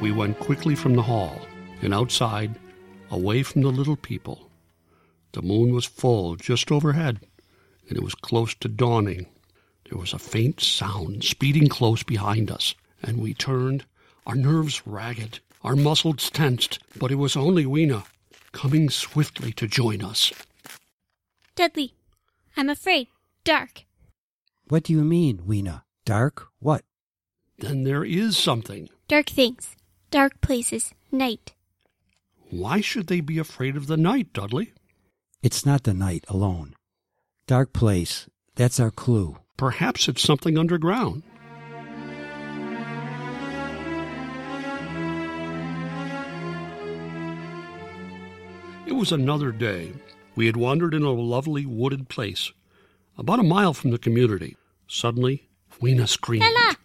We 0.01 0.11
went 0.11 0.37
quickly 0.37 0.75
from 0.75 0.95
the 0.95 1.01
hall 1.01 1.39
and 1.81 1.93
outside, 1.93 2.59
away 3.09 3.41
from 3.41 3.61
the 3.61 3.69
little 3.69 3.95
people. 3.95 4.49
The 5.31 5.41
moon 5.41 5.73
was 5.73 5.85
full 5.85 6.35
just 6.35 6.73
overhead, 6.73 7.21
and 7.87 7.97
it 7.97 8.03
was 8.03 8.15
close 8.15 8.53
to 8.55 8.67
dawning. 8.67 9.27
There 9.89 9.97
was 9.97 10.11
a 10.11 10.19
faint 10.19 10.59
sound 10.59 11.23
speeding 11.23 11.69
close 11.69 12.03
behind 12.03 12.51
us, 12.51 12.75
and 13.01 13.21
we 13.21 13.33
turned, 13.33 13.85
our 14.27 14.35
nerves 14.35 14.85
ragged, 14.85 15.39
our 15.61 15.75
muscles 15.75 16.29
tensed, 16.29 16.79
but 16.97 17.11
it 17.11 17.15
was 17.15 17.35
only 17.35 17.65
Weena, 17.65 18.03
coming 18.51 18.89
swiftly 18.89 19.51
to 19.53 19.67
join 19.67 20.03
us. 20.03 20.31
Dudley, 21.55 21.93
I'm 22.55 22.69
afraid. 22.69 23.07
Dark. 23.43 23.85
What 24.67 24.83
do 24.83 24.93
you 24.93 25.03
mean, 25.03 25.41
Weena? 25.45 25.83
Dark? 26.05 26.47
What? 26.59 26.83
Then 27.57 27.83
there 27.83 28.03
is 28.03 28.37
something. 28.37 28.89
Dark 29.07 29.27
things. 29.29 29.75
Dark 30.11 30.39
places. 30.41 30.93
Night. 31.11 31.53
Why 32.49 32.81
should 32.81 33.07
they 33.07 33.21
be 33.21 33.37
afraid 33.37 33.75
of 33.75 33.87
the 33.87 33.97
night, 33.97 34.33
Dudley? 34.33 34.73
It's 35.41 35.65
not 35.65 35.83
the 35.83 35.93
night 35.93 36.25
alone. 36.27 36.75
Dark 37.47 37.73
place, 37.73 38.27
that's 38.55 38.79
our 38.79 38.91
clue. 38.91 39.37
Perhaps 39.57 40.07
it's 40.07 40.21
something 40.21 40.57
underground. 40.57 41.23
It 48.89 48.95
was 48.95 49.11
another 49.11 49.51
day. 49.51 49.93
We 50.35 50.47
had 50.47 50.57
wandered 50.57 50.95
in 50.95 51.03
a 51.03 51.11
lovely 51.11 51.63
wooded 51.63 52.09
place, 52.09 52.51
about 53.19 53.37
a 53.37 53.43
mile 53.43 53.75
from 53.75 53.91
the 53.91 53.99
community. 53.99 54.57
Suddenly, 54.87 55.47
Weena 55.79 56.07
screamed. 56.07 56.43
Ella! 56.43 56.75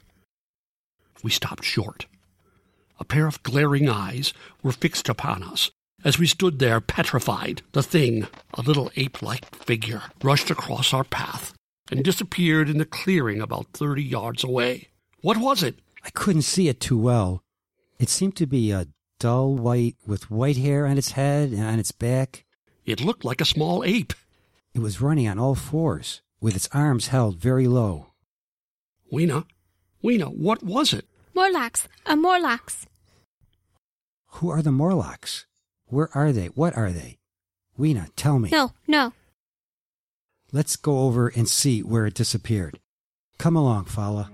We 1.23 1.31
stopped 1.31 1.65
short. 1.65 2.05
A 3.01 3.07
pair 3.07 3.27
of 3.27 3.43
glaring 3.43 3.89
eyes 3.89 4.35
were 4.63 4.71
fixed 4.71 5.09
upon 5.09 5.43
us. 5.43 5.71
As 6.05 6.19
we 6.19 6.27
stood 6.27 6.59
there 6.59 6.79
petrified, 6.79 7.63
the 7.73 7.83
thing, 7.83 8.27
a 8.53 8.61
little 8.61 8.91
ape 8.97 9.23
like 9.23 9.55
figure, 9.55 10.03
rushed 10.23 10.51
across 10.51 10.93
our 10.93 11.05
path 11.05 11.55
and 11.91 12.05
disappeared 12.05 12.69
in 12.69 12.77
the 12.77 12.85
clearing 12.85 13.41
about 13.41 13.69
thirty 13.73 14.05
yards 14.05 14.45
away. 14.45 14.89
What 15.23 15.39
was 15.39 15.63
it? 15.63 15.77
I 16.05 16.11
couldn't 16.11 16.43
see 16.43 16.69
it 16.69 16.81
too 16.81 16.99
well. 16.99 17.41
It 17.99 18.11
seemed 18.11 18.37
to 18.37 18.47
be 18.47 18.73
a 18.73 18.89
dull 19.25 19.55
white 19.55 19.97
with 20.07 20.31
white 20.31 20.59
hair 20.59 20.85
on 20.85 20.99
its 20.99 21.13
head 21.13 21.49
and 21.49 21.65
on 21.65 21.79
its 21.79 21.93
back. 21.93 22.45
It 22.85 23.01
looked 23.01 23.25
like 23.25 23.41
a 23.41 23.47
small 23.47 23.83
ape. 23.83 24.13
It 24.75 24.81
was 24.81 25.01
running 25.01 25.27
on 25.27 25.39
all 25.39 25.55
fours, 25.55 26.21
with 26.43 26.55
its 26.55 26.69
arms 26.73 27.07
held 27.07 27.41
very 27.41 27.67
low. 27.67 28.09
Weena, 29.11 29.47
Weena, 30.03 30.27
what 30.27 30.63
was 30.63 30.93
it? 30.93 31.07
Morlocks. 31.33 31.89
A 32.05 32.17
Morlocks. 32.17 32.85
Who 34.27 34.51
are 34.51 34.61
the 34.61 34.71
Morlocks? 34.71 35.47
Where 35.87 36.11
are 36.15 36.31
they? 36.31 36.49
What 36.49 36.77
are 36.77 36.93
they? 36.93 37.17
Weena, 37.79 38.09
tell 38.17 38.39
me. 38.39 38.51
No, 38.51 38.73
no. 38.87 39.15
Let's 40.53 40.77
go 40.77 40.99
over 40.99 41.29
and 41.29 41.49
see 41.49 41.83
where 41.83 42.05
it 42.05 42.13
disappeared. 42.13 42.79
Come 43.39 43.57
along, 43.57 43.87
Fala. 43.87 44.31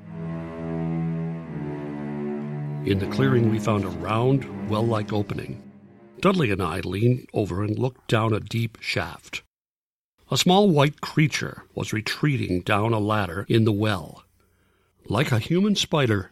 In 2.85 2.99
the 2.99 3.06
clearing, 3.12 3.52
we 3.52 3.61
found 3.61 3.85
a 3.85 3.88
round, 3.88 4.44
well 4.70 4.86
like 4.86 5.12
opening. 5.12 5.60
Dudley 6.20 6.52
and 6.52 6.62
I 6.62 6.78
leaned 6.80 7.26
over 7.34 7.64
and 7.64 7.76
looked 7.76 8.06
down 8.08 8.32
a 8.32 8.40
deep 8.40 8.78
shaft. 8.80 9.42
A 10.30 10.38
small 10.38 10.70
white 10.70 11.00
creature 11.00 11.64
was 11.74 11.92
retreating 11.92 12.60
down 12.60 12.92
a 12.92 13.00
ladder 13.00 13.44
in 13.48 13.64
the 13.64 13.72
well. 13.72 14.22
Like 15.08 15.32
a 15.32 15.40
human 15.40 15.74
spider, 15.74 16.30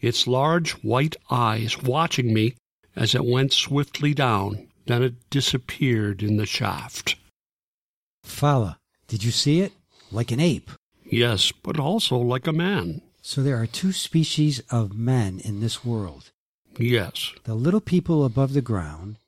its 0.00 0.26
large 0.26 0.72
white 0.82 1.16
eyes 1.30 1.82
watching 1.82 2.32
me 2.32 2.54
as 2.94 3.14
it 3.14 3.26
went 3.26 3.52
swiftly 3.52 4.14
down. 4.14 4.68
Then 4.86 5.02
it 5.02 5.30
disappeared 5.30 6.22
in 6.22 6.38
the 6.38 6.46
shaft. 6.46 7.16
Fala, 8.24 8.78
did 9.08 9.22
you 9.22 9.32
see 9.32 9.60
it? 9.60 9.72
Like 10.10 10.30
an 10.30 10.40
ape. 10.40 10.70
Yes, 11.04 11.52
but 11.52 11.78
also 11.78 12.16
like 12.16 12.46
a 12.46 12.52
man. 12.52 13.02
So 13.20 13.42
there 13.42 13.60
are 13.60 13.66
two 13.66 13.92
species 13.92 14.60
of 14.70 14.96
men 14.96 15.40
in 15.44 15.60
this 15.60 15.84
world 15.84 16.30
Yes, 16.78 17.32
the 17.44 17.54
little 17.54 17.80
people 17.80 18.24
above 18.24 18.52
the 18.52 18.62
ground, 18.62 19.18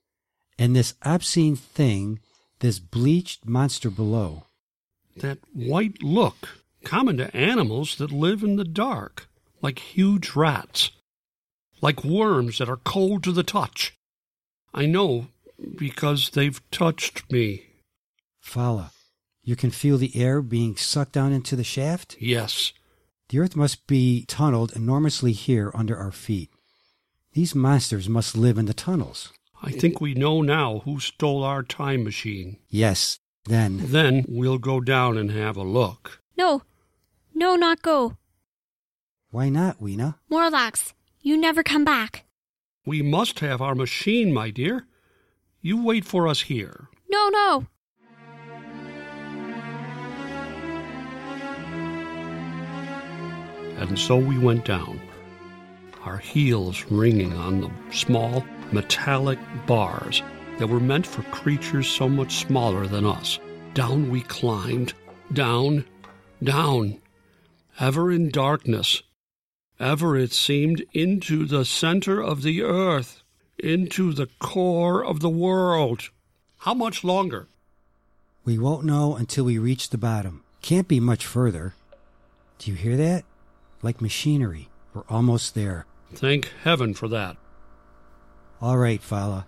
and 0.59 0.75
this 0.77 0.95
obscene 1.03 1.57
thing, 1.57 2.21
this 2.61 2.79
bleached 2.79 3.47
monster 3.47 3.91
below. 3.91 4.45
that 5.17 5.39
white 5.53 6.03
look, 6.03 6.49
common 6.85 7.17
to 7.19 7.35
animals 7.37 7.97
that 7.97 8.13
live 8.13 8.43
in 8.43 8.57
the 8.57 8.65
dark, 8.65 9.29
like 9.63 9.79
huge 9.81 10.37
rats, 10.37 10.91
like 11.81 12.05
worms 12.05 12.59
that 12.59 12.69
are 12.69 12.77
cold 12.77 13.25
to 13.25 13.33
the 13.33 13.43
touch. 13.43 13.97
I 14.73 14.87
know 14.87 15.29
because 15.77 16.31
they've 16.31 16.61
touched 16.71 17.31
me. 17.33 17.65
Fala, 18.41 18.93
you 19.43 19.57
can 19.57 19.71
feel 19.71 19.99
the 19.99 20.15
air 20.17 20.41
being 20.43 20.77
sucked 20.77 21.13
down 21.13 21.33
into 21.33 21.57
the 21.57 21.65
shaft? 21.65 22.17
Yes, 22.21 22.73
The 23.31 23.41
earth 23.41 23.57
must 23.57 23.87
be 23.87 24.25
tunneled 24.27 24.75
enormously 24.77 25.33
here 25.33 25.71
under 25.75 25.97
our 25.97 26.13
feet. 26.13 26.51
These 27.39 27.55
monsters 27.55 28.09
must 28.09 28.37
live 28.37 28.59
in 28.59 28.67
the 28.67 28.75
tunnels. 28.75 29.33
I 29.63 29.71
think 29.71 30.01
we 30.01 30.13
know 30.13 30.43
now 30.43 30.81
who 30.81 30.99
stole 30.99 31.45
our 31.45 31.63
time 31.63 32.03
machine. 32.03 32.57
Yes, 32.69 33.21
then. 33.45 33.93
Then 33.93 34.25
we'll 34.27 34.59
go 34.59 34.81
down 34.81 35.17
and 35.17 35.31
have 35.31 35.57
a 35.57 35.63
look. 35.63 36.21
No. 36.37 36.63
No, 37.37 37.55
not 37.55 37.81
go. 37.81 38.17
Why 39.31 39.51
not, 39.51 39.81
Weena? 39.81 40.19
Morlocks. 40.29 40.95
You 41.23 41.37
never 41.37 41.63
come 41.63 41.85
back. 41.85 42.25
We 42.85 43.03
must 43.03 43.39
have 43.39 43.63
our 43.63 43.77
machine, 43.77 44.35
my 44.35 44.51
dear. 44.51 44.89
You 45.61 45.81
wait 45.81 46.05
for 46.05 46.27
us 46.27 46.41
here. 46.41 46.89
No, 47.09 47.29
no. 47.29 47.67
And 53.77 53.97
so 53.97 54.17
we 54.17 54.37
went 54.37 54.65
down, 54.65 54.98
our 56.09 56.17
heels 56.17 56.87
ringing 56.91 57.35
on 57.35 57.61
the 57.61 57.71
small 57.93 58.43
metallic 58.73 59.39
bars 59.67 60.23
that 60.59 60.67
were 60.67 60.81
meant 60.81 61.07
for 61.07 61.23
creatures 61.25 61.87
so 61.87 62.09
much 62.09 62.37
smaller 62.37 62.87
than 62.87 63.05
us. 63.05 63.39
Down 63.75 64.09
we 64.09 64.23
climbed, 64.23 64.95
down, 65.35 65.85
down, 66.43 66.99
ever 67.79 68.11
in 68.11 68.31
darkness, 68.31 69.03
ever 69.79 70.17
it 70.17 70.33
seemed 70.33 70.83
into 70.95 71.45
the 71.45 71.67
center 71.67 72.23
of 72.23 72.43
the 72.43 72.63
earth, 72.63 73.23
into 73.59 74.15
the 74.15 74.29
core 74.39 75.05
of 75.05 75.21
the 75.21 75.29
world. 75.29 76.09
How 76.61 76.73
much 76.73 77.05
longer? 77.05 77.49
We 78.47 78.59
won't 78.59 78.87
know 78.87 79.15
until 79.15 79.45
we 79.45 79.59
reach 79.59 79.91
the 79.91 79.99
bottom. 79.99 80.43
Can't 80.63 80.89
be 80.89 81.01
much 81.01 81.27
further. 81.27 81.75
Do 82.59 82.71
you 82.71 82.79
hear 82.79 82.97
that? 82.97 83.27
Like 83.83 84.01
machinery. 84.01 84.71
We're 84.95 85.03
almost 85.11 85.55
there. 85.55 85.85
Thank 86.15 86.51
heaven 86.63 86.95
for 86.95 87.09
that. 87.09 87.37
All 88.61 88.79
right, 88.79 89.03
Fala. 89.03 89.47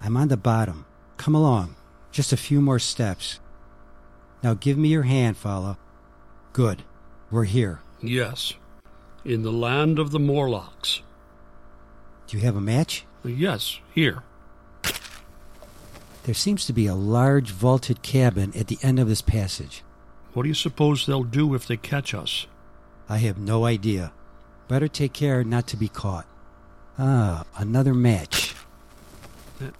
I'm 0.00 0.16
on 0.16 0.28
the 0.28 0.36
bottom. 0.36 0.84
Come 1.16 1.34
along. 1.34 1.76
Just 2.10 2.32
a 2.32 2.36
few 2.36 2.60
more 2.60 2.78
steps. 2.78 3.38
Now 4.42 4.54
give 4.54 4.76
me 4.76 4.88
your 4.88 5.04
hand, 5.04 5.36
Fala. 5.36 5.78
Good. 6.52 6.82
We're 7.30 7.44
here. 7.44 7.80
Yes, 8.02 8.54
in 9.24 9.42
the 9.42 9.52
land 9.52 9.98
of 9.98 10.10
the 10.10 10.18
Morlocks. 10.18 11.02
Do 12.26 12.36
you 12.36 12.42
have 12.42 12.56
a 12.56 12.60
match? 12.60 13.04
Yes, 13.24 13.78
here. 13.94 14.22
There 16.24 16.34
seems 16.34 16.66
to 16.66 16.72
be 16.72 16.86
a 16.86 16.94
large 16.94 17.50
vaulted 17.50 18.02
cabin 18.02 18.52
at 18.56 18.66
the 18.66 18.78
end 18.82 18.98
of 18.98 19.08
this 19.08 19.22
passage. 19.22 19.82
What 20.34 20.42
do 20.42 20.48
you 20.48 20.54
suppose 20.54 21.06
they'll 21.06 21.24
do 21.24 21.54
if 21.54 21.66
they 21.66 21.76
catch 21.76 22.12
us? 22.14 22.46
I 23.08 23.18
have 23.18 23.38
no 23.38 23.64
idea. 23.64 24.12
Better 24.68 24.88
take 24.88 25.12
care 25.12 25.44
not 25.44 25.66
to 25.68 25.76
be 25.76 25.88
caught. 25.88 26.26
Ah, 26.98 27.44
another 27.56 27.94
match. 27.94 28.54
That 29.58 29.74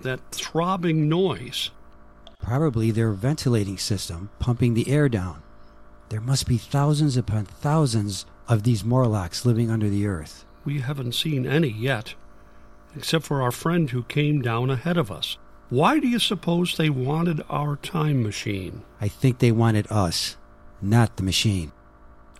that 0.00 0.20
throbbing 0.30 1.08
noise. 1.08 1.70
Probably 2.38 2.90
their 2.90 3.12
ventilating 3.12 3.78
system 3.78 4.30
pumping 4.38 4.74
the 4.74 4.90
air 4.90 5.08
down. 5.08 5.42
There 6.10 6.20
must 6.20 6.46
be 6.46 6.58
thousands 6.58 7.16
upon 7.16 7.46
thousands 7.46 8.26
of 8.48 8.62
these 8.62 8.84
Morlocks 8.84 9.46
living 9.46 9.70
under 9.70 9.88
the 9.88 10.06
earth. 10.06 10.44
We 10.64 10.80
haven't 10.80 11.14
seen 11.14 11.46
any 11.46 11.68
yet, 11.68 12.14
except 12.94 13.24
for 13.24 13.42
our 13.42 13.52
friend 13.52 13.90
who 13.90 14.02
came 14.04 14.42
down 14.42 14.70
ahead 14.70 14.96
of 14.96 15.10
us. 15.10 15.38
Why 15.70 15.98
do 15.98 16.06
you 16.06 16.18
suppose 16.18 16.76
they 16.76 16.90
wanted 16.90 17.42
our 17.48 17.76
time 17.76 18.22
machine? 18.22 18.82
I 19.00 19.08
think 19.08 19.38
they 19.38 19.50
wanted 19.52 19.90
us, 19.90 20.36
not 20.80 21.16
the 21.16 21.22
machine. 21.22 21.72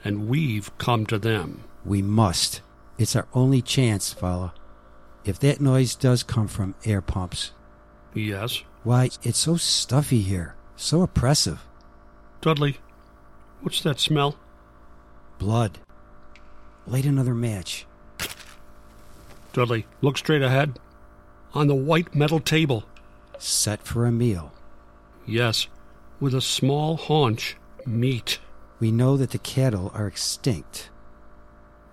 And 0.05 0.29
we've 0.29 0.77
come 0.79 1.07
to 1.07 1.18
them. 1.18 1.64
We 1.85 2.03
must. 2.03 2.61
It's 2.99 3.16
our 3.16 3.27
only 3.35 3.61
chance, 3.62 4.12
fella. 4.12 4.55
If 5.25 5.38
that 5.40 5.61
noise 5.61 5.94
does 5.94 6.23
come 6.23 6.49
from 6.49 6.75
air 6.85 7.01
pumps, 7.01 7.53
Yes. 8.14 8.62
why, 8.83 9.11
it's 9.23 9.38
so 9.38 9.57
stuffy 9.57 10.20
here, 10.20 10.55
so 10.77 11.03
oppressive. 11.03 11.61
Dudley, 12.40 12.79
what's 13.62 13.81
that 13.83 13.99
smell? 14.01 14.37
Blood. 15.38 15.79
Light 16.87 17.07
another 17.07 17.35
match. 17.35 17.87
Dudley, 19.53 19.87
look 20.01 20.18
straight 20.18 20.42
ahead. 20.42 20.79
On 21.55 21.66
the 21.66 21.75
white 21.75 22.14
metal 22.14 22.40
table. 22.40 22.85
Set 23.38 23.83
for 23.87 24.07
a 24.07 24.12
meal. 24.12 24.53
Yes, 25.27 25.68
with 26.20 26.35
a 26.35 26.40
small 26.40 26.97
haunch. 26.97 27.55
Meat. 27.87 28.38
We 28.81 28.90
know 28.90 29.16
that 29.16 29.31
the 29.31 29.38
cattle 29.38 29.90
are 29.94 30.07
extinct. 30.07 30.90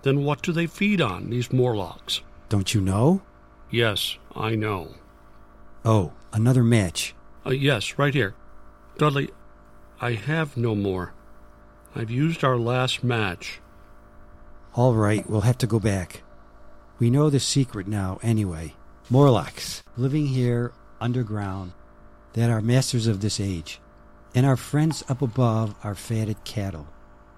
Then 0.02 0.24
what 0.24 0.42
do 0.42 0.52
they 0.52 0.66
feed 0.66 1.00
on, 1.00 1.30
these 1.30 1.52
Morlocks? 1.52 2.22
Don't 2.48 2.74
you 2.74 2.80
know? 2.80 3.22
Yes, 3.70 4.18
I 4.34 4.54
know. 4.54 4.94
Oh, 5.84 6.12
another 6.32 6.62
match. 6.62 7.14
Uh, 7.46 7.50
yes, 7.50 7.98
right 7.98 8.12
here. 8.12 8.34
Dudley, 8.98 9.30
I 10.00 10.12
have 10.12 10.56
no 10.56 10.74
more. 10.74 11.12
I've 11.94 12.10
used 12.10 12.44
our 12.44 12.56
last 12.56 13.02
match. 13.04 13.60
All 14.74 14.94
right, 14.94 15.28
we'll 15.28 15.42
have 15.42 15.58
to 15.58 15.66
go 15.66 15.78
back. 15.78 16.22
We 16.98 17.10
know 17.10 17.30
the 17.30 17.40
secret 17.40 17.86
now, 17.86 18.18
anyway. 18.22 18.74
Morlocks, 19.10 19.82
living 19.96 20.26
here 20.26 20.72
underground, 21.00 21.72
that 22.32 22.48
are 22.48 22.60
masters 22.60 23.06
of 23.06 23.20
this 23.20 23.40
age. 23.40 23.80
And 24.34 24.46
our 24.46 24.56
friends 24.56 25.04
up 25.08 25.20
above 25.20 25.74
are 25.84 25.94
fatted 25.94 26.44
cattle, 26.44 26.86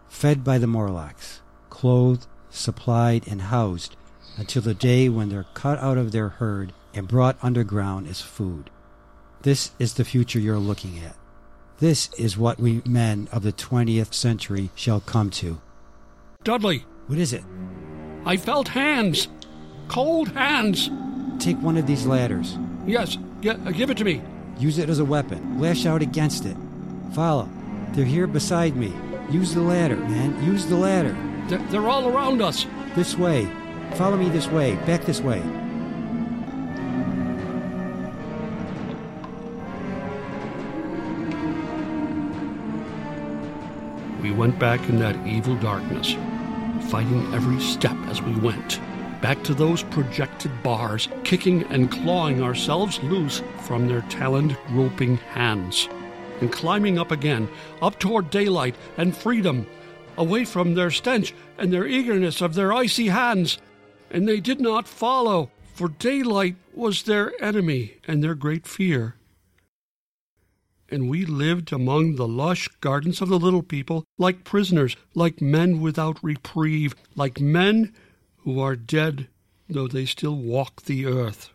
fed 0.06 0.44
by 0.44 0.58
the 0.58 0.66
Morlocks, 0.68 1.40
clothed, 1.70 2.26
supplied, 2.56 3.26
and 3.28 3.42
housed 3.42 3.96
until 4.36 4.62
the 4.62 4.74
day 4.74 5.08
when 5.08 5.28
they're 5.28 5.46
cut 5.54 5.78
out 5.78 5.98
of 5.98 6.12
their 6.12 6.28
herd 6.28 6.72
and 6.94 7.06
brought 7.08 7.36
underground 7.42 8.06
as 8.08 8.20
food. 8.20 8.70
This 9.42 9.72
is 9.78 9.94
the 9.94 10.04
future 10.04 10.38
you're 10.38 10.58
looking 10.58 10.98
at. 10.98 11.16
This 11.80 12.08
is 12.14 12.38
what 12.38 12.58
we 12.58 12.80
men 12.86 13.28
of 13.32 13.42
the 13.42 13.52
20th 13.52 14.14
century 14.14 14.70
shall 14.74 15.00
come 15.00 15.30
to. 15.30 15.60
Dudley, 16.44 16.84
What 17.06 17.18
is 17.18 17.32
it? 17.32 17.44
I 18.24 18.36
felt 18.38 18.68
hands. 18.68 19.28
Cold 19.88 20.28
hands. 20.28 20.88
Take 21.38 21.58
one 21.58 21.76
of 21.76 21.86
these 21.86 22.06
ladders. 22.06 22.56
Yes, 22.86 23.18
gi- 23.42 23.50
uh, 23.50 23.70
give 23.72 23.90
it 23.90 23.98
to 23.98 24.04
me. 24.04 24.22
Use 24.58 24.78
it 24.78 24.88
as 24.88 24.98
a 25.00 25.04
weapon. 25.04 25.60
Lash 25.60 25.84
out 25.84 26.00
against 26.00 26.46
it. 26.46 26.56
Follow. 27.12 27.48
They're 27.92 28.04
here 28.04 28.26
beside 28.26 28.76
me. 28.76 28.92
Use 29.30 29.52
the 29.52 29.60
ladder, 29.60 29.96
man. 29.96 30.42
Use 30.44 30.64
the 30.66 30.76
ladder. 30.76 31.14
They're, 31.48 31.58
they're 31.68 31.88
all 31.88 32.08
around 32.08 32.40
us. 32.40 32.66
This 32.94 33.16
way. 33.16 33.48
Follow 33.94 34.16
me 34.16 34.28
this 34.28 34.48
way. 34.48 34.76
Back 34.86 35.02
this 35.02 35.20
way. 35.20 35.42
We 44.22 44.32
went 44.32 44.58
back 44.58 44.80
in 44.88 44.98
that 45.00 45.26
evil 45.26 45.54
darkness, 45.56 46.14
fighting 46.90 47.34
every 47.34 47.60
step 47.60 47.96
as 48.06 48.22
we 48.22 48.34
went. 48.36 48.80
Back 49.20 49.42
to 49.44 49.54
those 49.54 49.82
projected 49.82 50.50
bars, 50.62 51.08
kicking 51.24 51.64
and 51.64 51.90
clawing 51.90 52.42
ourselves 52.42 53.02
loose 53.02 53.42
from 53.60 53.86
their 53.86 54.00
taloned, 54.02 54.56
groping 54.68 55.18
hands. 55.18 55.88
And 56.40 56.50
climbing 56.50 56.98
up 56.98 57.10
again, 57.10 57.48
up 57.82 57.98
toward 57.98 58.30
daylight 58.30 58.74
and 58.96 59.16
freedom, 59.16 59.66
away 60.16 60.44
from 60.44 60.74
their 60.74 60.90
stench 60.90 61.34
and 61.58 61.72
their 61.72 61.86
eagerness 61.86 62.40
of 62.40 62.54
their 62.54 62.72
icy 62.72 63.08
hands. 63.08 63.58
And 64.10 64.28
they 64.28 64.40
did 64.40 64.60
not 64.60 64.86
follow, 64.86 65.50
for 65.74 65.88
daylight 65.88 66.56
was 66.72 67.02
their 67.02 67.32
enemy 67.42 67.98
and 68.06 68.22
their 68.22 68.34
great 68.34 68.66
fear 68.66 69.16
and 70.94 71.08
we 71.08 71.24
lived 71.24 71.72
among 71.72 72.14
the 72.14 72.28
lush 72.28 72.68
gardens 72.80 73.20
of 73.20 73.28
the 73.28 73.38
little 73.38 73.64
people, 73.64 74.04
like 74.16 74.44
prisoners, 74.44 74.96
like 75.12 75.40
men 75.40 75.80
without 75.80 76.22
reprieve, 76.22 76.94
like 77.16 77.40
men 77.40 77.92
who 78.38 78.60
are 78.60 78.76
dead, 78.76 79.26
though 79.68 79.88
they 79.88 80.04
still 80.04 80.36
walk 80.36 80.82
the 80.82 81.04
earth. 81.04 81.50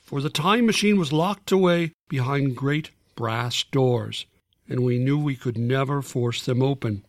For 0.00 0.20
the 0.20 0.28
time 0.28 0.66
machine 0.66 0.98
was 0.98 1.14
locked 1.14 1.50
away 1.50 1.92
behind 2.08 2.56
great 2.56 2.90
brass 3.14 3.62
doors, 3.62 4.26
and 4.68 4.84
we 4.84 4.98
knew 4.98 5.18
we 5.18 5.36
could 5.36 5.56
never 5.56 6.02
force 6.02 6.44
them 6.44 6.62
open. 6.62 7.04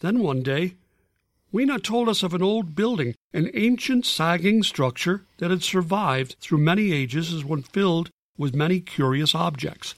Then 0.00 0.20
one 0.20 0.42
day, 0.42 0.74
Weena 1.52 1.78
told 1.78 2.08
us 2.08 2.22
of 2.22 2.32
an 2.32 2.42
old 2.42 2.74
building, 2.74 3.14
an 3.32 3.50
ancient 3.54 4.06
sagging 4.06 4.62
structure 4.62 5.26
that 5.38 5.50
had 5.50 5.62
survived 5.62 6.36
through 6.40 6.58
many 6.58 6.92
ages 6.92 7.32
as 7.32 7.44
one 7.44 7.62
filled 7.62 8.10
with 8.38 8.54
many 8.54 8.80
curious 8.80 9.34
objects. 9.34 9.94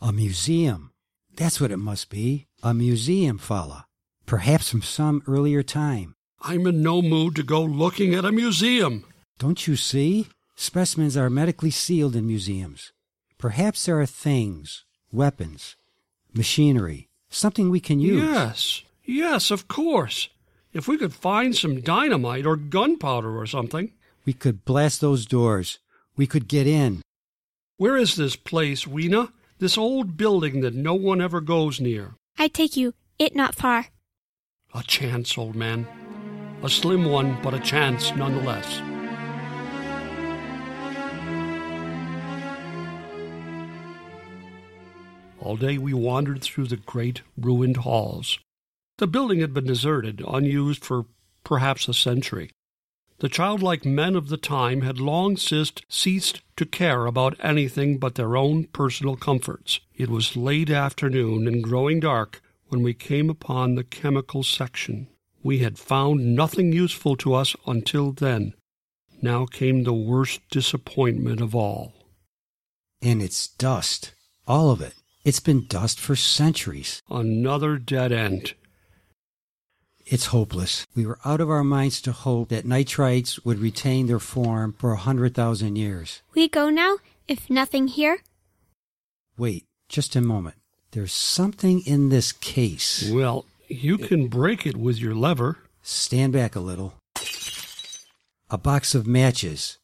A 0.00 0.12
museum. 0.12 0.90
That's 1.36 1.60
what 1.60 1.70
it 1.70 1.78
must 1.78 2.08
be. 2.08 2.46
A 2.62 2.72
museum, 2.72 3.38
fella. 3.38 3.86
Perhaps 4.26 4.70
from 4.70 4.82
some 4.82 5.22
earlier 5.26 5.62
time. 5.62 6.14
I'm 6.40 6.66
in 6.66 6.82
no 6.82 7.02
mood 7.02 7.36
to 7.36 7.42
go 7.42 7.62
looking 7.62 8.14
at 8.14 8.24
a 8.24 8.32
museum. 8.32 9.04
Don't 9.38 9.66
you 9.66 9.76
see? 9.76 10.28
Specimens 10.56 11.16
are 11.16 11.30
medically 11.30 11.70
sealed 11.70 12.16
in 12.16 12.26
museums. 12.26 12.92
Perhaps 13.38 13.86
there 13.86 14.00
are 14.00 14.06
things, 14.06 14.84
weapons, 15.10 15.76
machinery, 16.32 17.08
something 17.34 17.70
we 17.70 17.80
can 17.80 18.00
use. 18.00 18.22
Yes, 18.22 18.82
yes, 19.04 19.50
of 19.50 19.68
course. 19.68 20.28
If 20.72 20.88
we 20.88 20.96
could 20.96 21.12
find 21.12 21.54
some 21.54 21.80
dynamite 21.80 22.46
or 22.46 22.56
gunpowder 22.56 23.38
or 23.38 23.46
something. 23.46 23.92
We 24.24 24.32
could 24.32 24.64
blast 24.64 25.00
those 25.00 25.26
doors. 25.26 25.78
We 26.16 26.26
could 26.26 26.48
get 26.48 26.66
in. 26.66 27.02
Where 27.76 27.96
is 27.96 28.16
this 28.16 28.36
place, 28.36 28.86
Weena? 28.86 29.32
This 29.58 29.76
old 29.76 30.16
building 30.16 30.60
that 30.60 30.74
no 30.74 30.94
one 30.94 31.20
ever 31.20 31.40
goes 31.40 31.80
near. 31.80 32.14
I 32.38 32.48
take 32.48 32.76
you, 32.76 32.94
it 33.18 33.34
not 33.34 33.54
far. 33.54 33.86
A 34.74 34.82
chance, 34.82 35.36
old 35.36 35.54
man. 35.54 35.86
A 36.62 36.68
slim 36.68 37.04
one, 37.04 37.38
but 37.42 37.54
a 37.54 37.60
chance 37.60 38.14
nonetheless. 38.14 38.80
All 45.42 45.56
day 45.56 45.76
we 45.76 45.92
wandered 45.92 46.40
through 46.40 46.68
the 46.68 46.76
great 46.76 47.22
ruined 47.36 47.78
halls. 47.78 48.38
The 48.98 49.08
building 49.08 49.40
had 49.40 49.52
been 49.52 49.64
deserted, 49.64 50.22
unused 50.26 50.84
for 50.84 51.06
perhaps 51.42 51.88
a 51.88 51.94
century. 51.94 52.52
The 53.18 53.28
childlike 53.28 53.84
men 53.84 54.14
of 54.14 54.28
the 54.28 54.36
time 54.36 54.82
had 54.82 55.00
long 55.00 55.36
since 55.36 55.72
ceased 55.88 56.42
to 56.56 56.64
care 56.64 57.06
about 57.06 57.36
anything 57.40 57.98
but 57.98 58.14
their 58.14 58.36
own 58.36 58.66
personal 58.66 59.16
comforts. 59.16 59.80
It 59.96 60.08
was 60.08 60.36
late 60.36 60.70
afternoon 60.70 61.48
and 61.48 61.62
growing 61.62 61.98
dark 61.98 62.40
when 62.68 62.82
we 62.84 62.94
came 62.94 63.28
upon 63.28 63.74
the 63.74 63.84
chemical 63.84 64.44
section. 64.44 65.08
We 65.42 65.58
had 65.58 65.76
found 65.76 66.36
nothing 66.36 66.72
useful 66.72 67.16
to 67.16 67.34
us 67.34 67.56
until 67.66 68.12
then. 68.12 68.54
Now 69.20 69.46
came 69.46 69.82
the 69.82 69.92
worst 69.92 70.40
disappointment 70.50 71.40
of 71.40 71.54
all. 71.54 71.94
And 73.00 73.20
it's 73.20 73.48
dust. 73.48 74.14
All 74.46 74.70
of 74.70 74.80
it. 74.80 74.94
It's 75.24 75.40
been 75.40 75.66
dust 75.66 76.00
for 76.00 76.16
centuries. 76.16 77.00
Another 77.08 77.78
dead 77.78 78.10
end. 78.10 78.54
It's 80.04 80.26
hopeless. 80.26 80.84
We 80.96 81.06
were 81.06 81.20
out 81.24 81.40
of 81.40 81.48
our 81.48 81.62
minds 81.62 82.00
to 82.02 82.12
hope 82.12 82.48
that 82.48 82.66
nitrites 82.66 83.44
would 83.44 83.60
retain 83.60 84.08
their 84.08 84.18
form 84.18 84.74
for 84.76 84.92
a 84.92 84.96
hundred 84.96 85.34
thousand 85.34 85.76
years. 85.76 86.22
We 86.34 86.48
go 86.48 86.70
now, 86.70 86.96
if 87.28 87.48
nothing 87.48 87.86
here. 87.86 88.18
Wait, 89.38 89.64
just 89.88 90.16
a 90.16 90.20
moment. 90.20 90.56
There's 90.90 91.12
something 91.12 91.86
in 91.86 92.08
this 92.08 92.32
case. 92.32 93.08
Well, 93.08 93.46
you 93.68 93.98
can 93.98 94.26
break 94.26 94.66
it 94.66 94.76
with 94.76 94.98
your 94.98 95.14
lever. 95.14 95.58
Stand 95.82 96.32
back 96.32 96.56
a 96.56 96.60
little. 96.60 96.94
A 98.50 98.58
box 98.58 98.92
of 98.94 99.06
matches, 99.06 99.78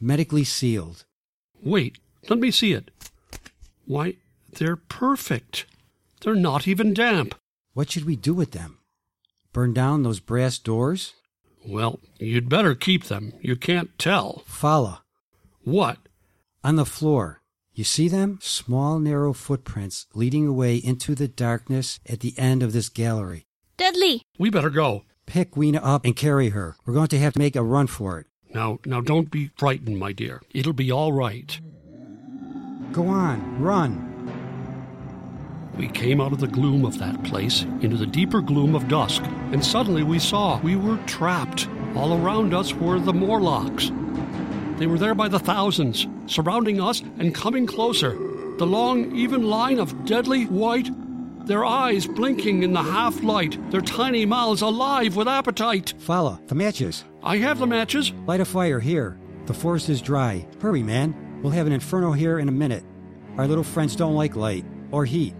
medically 0.00 0.44
sealed. 0.44 1.04
Wait, 1.62 1.98
let 2.28 2.40
me 2.40 2.50
see 2.50 2.72
it. 2.72 2.90
Why, 3.86 4.16
they're 4.54 4.76
perfect. 4.76 5.66
They're 6.20 6.34
not 6.34 6.68
even 6.68 6.94
damp. 6.94 7.34
What 7.74 7.90
should 7.90 8.04
we 8.04 8.16
do 8.16 8.34
with 8.34 8.52
them? 8.52 8.78
Burn 9.52 9.72
down 9.72 10.02
those 10.02 10.20
brass 10.20 10.58
doors? 10.58 11.14
Well, 11.66 12.00
you'd 12.18 12.48
better 12.48 12.74
keep 12.74 13.04
them. 13.04 13.32
You 13.40 13.56
can't 13.56 13.98
tell. 13.98 14.42
Fala. 14.46 15.02
What? 15.62 15.98
On 16.64 16.76
the 16.76 16.86
floor. 16.86 17.40
You 17.74 17.84
see 17.84 18.08
them? 18.08 18.38
Small, 18.42 18.98
narrow 18.98 19.32
footprints 19.32 20.06
leading 20.14 20.46
away 20.46 20.76
into 20.76 21.14
the 21.14 21.28
darkness 21.28 22.00
at 22.06 22.20
the 22.20 22.34
end 22.38 22.62
of 22.62 22.72
this 22.72 22.88
gallery. 22.88 23.46
Dudley, 23.76 24.22
We 24.38 24.50
better 24.50 24.70
go. 24.70 25.04
Pick 25.26 25.56
Weena 25.56 25.78
up 25.78 26.04
and 26.04 26.16
carry 26.16 26.50
her. 26.50 26.76
We're 26.84 26.94
going 26.94 27.08
to 27.08 27.18
have 27.18 27.34
to 27.34 27.38
make 27.38 27.56
a 27.56 27.62
run 27.62 27.86
for 27.86 28.18
it. 28.18 28.26
Now, 28.52 28.78
now 28.84 29.00
don't 29.00 29.30
be 29.30 29.50
frightened, 29.56 29.98
my 29.98 30.12
dear. 30.12 30.42
It'll 30.52 30.72
be 30.72 30.90
all 30.90 31.12
right. 31.12 31.58
Go 32.92 33.06
on, 33.06 33.62
run. 33.62 34.09
We 35.76 35.88
came 35.88 36.20
out 36.20 36.32
of 36.32 36.40
the 36.40 36.46
gloom 36.46 36.84
of 36.84 36.98
that 36.98 37.22
place 37.24 37.62
into 37.80 37.96
the 37.96 38.06
deeper 38.06 38.40
gloom 38.40 38.74
of 38.74 38.88
dusk, 38.88 39.22
and 39.52 39.64
suddenly 39.64 40.02
we 40.02 40.18
saw 40.18 40.60
we 40.60 40.76
were 40.76 40.98
trapped. 41.06 41.68
All 41.94 42.22
around 42.22 42.54
us 42.54 42.74
were 42.74 43.00
the 43.00 43.12
Morlocks. 43.12 43.90
They 44.76 44.86
were 44.86 44.98
there 44.98 45.14
by 45.14 45.28
the 45.28 45.38
thousands, 45.38 46.06
surrounding 46.26 46.80
us 46.80 47.02
and 47.18 47.34
coming 47.34 47.66
closer. 47.66 48.12
The 48.58 48.66
long, 48.66 49.14
even 49.16 49.42
line 49.42 49.78
of 49.78 50.04
deadly 50.04 50.44
white, 50.44 50.88
their 51.46 51.64
eyes 51.64 52.06
blinking 52.06 52.62
in 52.62 52.72
the 52.72 52.82
half 52.82 53.22
light, 53.22 53.58
their 53.70 53.80
tiny 53.80 54.24
mouths 54.26 54.62
alive 54.62 55.16
with 55.16 55.28
appetite. 55.28 55.94
Fala, 55.98 56.40
the 56.46 56.54
matches. 56.54 57.04
I 57.22 57.38
have 57.38 57.58
the 57.58 57.66
matches. 57.66 58.12
Light 58.26 58.40
a 58.40 58.44
fire 58.44 58.80
here. 58.80 59.18
The 59.46 59.54
forest 59.54 59.88
is 59.88 60.00
dry. 60.00 60.46
Hurry, 60.60 60.82
man. 60.82 61.40
We'll 61.42 61.52
have 61.52 61.66
an 61.66 61.72
inferno 61.72 62.12
here 62.12 62.38
in 62.38 62.48
a 62.48 62.52
minute. 62.52 62.84
Our 63.36 63.46
little 63.46 63.64
friends 63.64 63.96
don't 63.96 64.14
like 64.14 64.36
light 64.36 64.64
or 64.90 65.04
heat. 65.04 65.34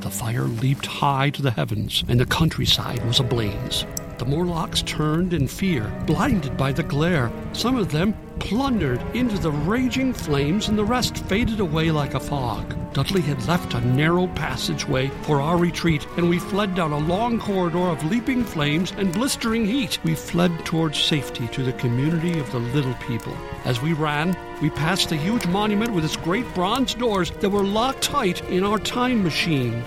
The 0.00 0.10
fire 0.10 0.44
leaped 0.44 0.86
high 0.86 1.30
to 1.30 1.42
the 1.42 1.50
heavens, 1.50 2.04
and 2.08 2.20
the 2.20 2.26
countryside 2.26 3.04
was 3.04 3.18
ablaze. 3.18 3.84
The 4.18 4.24
Morlocks 4.24 4.82
turned 4.82 5.34
in 5.34 5.48
fear, 5.48 5.92
blinded 6.06 6.56
by 6.56 6.72
the 6.72 6.84
glare. 6.84 7.32
Some 7.52 7.76
of 7.76 7.90
them 7.90 8.14
plundered 8.38 9.02
into 9.14 9.38
the 9.38 9.50
raging 9.50 10.12
flames, 10.12 10.68
and 10.68 10.78
the 10.78 10.84
rest 10.84 11.18
faded 11.26 11.58
away 11.60 11.90
like 11.90 12.14
a 12.14 12.20
fog. 12.20 12.76
Dudley 12.94 13.20
had 13.22 13.46
left 13.46 13.74
a 13.74 13.80
narrow 13.80 14.28
passageway 14.28 15.08
for 15.22 15.40
our 15.40 15.56
retreat, 15.56 16.06
and 16.16 16.28
we 16.28 16.38
fled 16.38 16.74
down 16.74 16.92
a 16.92 16.98
long 16.98 17.38
corridor 17.38 17.88
of 17.88 18.04
leaping 18.04 18.44
flames 18.44 18.92
and 18.96 19.12
blistering 19.12 19.66
heat. 19.66 19.98
We 20.04 20.14
fled 20.14 20.64
towards 20.64 21.02
safety 21.02 21.48
to 21.48 21.62
the 21.62 21.72
community 21.74 22.38
of 22.38 22.50
the 22.52 22.60
little 22.60 22.94
people. 22.94 23.36
As 23.64 23.82
we 23.82 23.92
ran, 23.92 24.36
we 24.60 24.70
passed 24.70 25.08
the 25.08 25.16
huge 25.16 25.46
monument 25.46 25.92
with 25.92 26.04
its 26.04 26.16
great 26.16 26.46
bronze 26.54 26.94
doors 26.94 27.30
that 27.30 27.50
were 27.50 27.64
locked 27.64 28.02
tight 28.02 28.42
in 28.50 28.64
our 28.64 28.78
time 28.78 29.22
machine. 29.22 29.82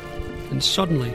And 0.49 0.63
suddenly, 0.63 1.13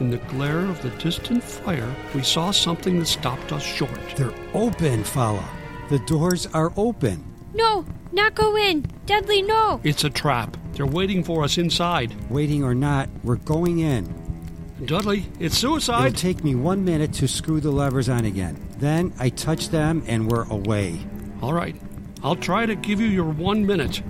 in 0.00 0.10
the 0.10 0.18
glare 0.18 0.60
of 0.66 0.80
the 0.82 0.90
distant 0.90 1.42
fire, 1.42 1.94
we 2.14 2.22
saw 2.22 2.50
something 2.50 2.98
that 2.98 3.06
stopped 3.06 3.52
us 3.52 3.62
short. 3.62 3.98
They're 4.16 4.32
open, 4.54 5.04
Fala. 5.04 5.48
The 5.88 5.98
doors 6.00 6.46
are 6.52 6.72
open. 6.76 7.24
No, 7.54 7.84
not 8.12 8.34
go 8.34 8.56
in. 8.56 8.84
Dudley, 9.06 9.42
no. 9.42 9.80
It's 9.82 10.04
a 10.04 10.10
trap. 10.10 10.56
They're 10.72 10.86
waiting 10.86 11.24
for 11.24 11.42
us 11.42 11.58
inside. 11.58 12.14
Waiting 12.30 12.62
or 12.62 12.74
not, 12.74 13.08
we're 13.24 13.36
going 13.36 13.78
in. 13.78 14.12
Dudley, 14.84 15.26
it's 15.40 15.56
suicide. 15.56 16.08
It'll 16.08 16.10
suicide. 16.10 16.16
take 16.16 16.44
me 16.44 16.54
one 16.54 16.84
minute 16.84 17.14
to 17.14 17.26
screw 17.28 17.60
the 17.60 17.70
levers 17.70 18.08
on 18.08 18.26
again. 18.26 18.62
Then 18.78 19.14
I 19.18 19.30
touch 19.30 19.70
them 19.70 20.02
and 20.06 20.30
we're 20.30 20.46
away. 20.50 21.00
All 21.40 21.54
right. 21.54 21.74
I'll 22.22 22.36
try 22.36 22.66
to 22.66 22.74
give 22.74 23.00
you 23.00 23.06
your 23.06 23.30
one 23.30 23.66
minute. 23.66 24.02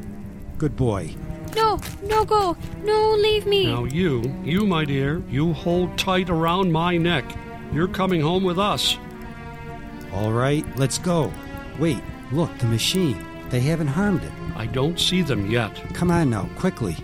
Good 0.58 0.76
boy. 0.76 1.14
No, 1.54 1.80
no 2.04 2.24
go. 2.24 2.56
No, 2.84 3.12
leave 3.12 3.46
me. 3.46 3.66
Now, 3.66 3.84
you, 3.84 4.22
you, 4.44 4.66
my 4.66 4.84
dear, 4.84 5.22
you 5.28 5.52
hold 5.52 5.96
tight 5.98 6.30
around 6.30 6.72
my 6.72 6.96
neck. 6.96 7.24
You're 7.72 7.88
coming 7.88 8.20
home 8.20 8.44
with 8.44 8.58
us. 8.58 8.96
All 10.12 10.32
right, 10.32 10.64
let's 10.78 10.98
go. 10.98 11.32
Wait, 11.78 12.00
look, 12.32 12.56
the 12.58 12.66
machine. 12.66 13.24
They 13.50 13.60
haven't 13.60 13.88
harmed 13.88 14.22
it. 14.22 14.32
I 14.54 14.66
don't 14.66 14.98
see 14.98 15.22
them 15.22 15.50
yet. 15.50 15.74
Come 15.94 16.10
on 16.10 16.30
now, 16.30 16.48
quickly. 16.56 16.96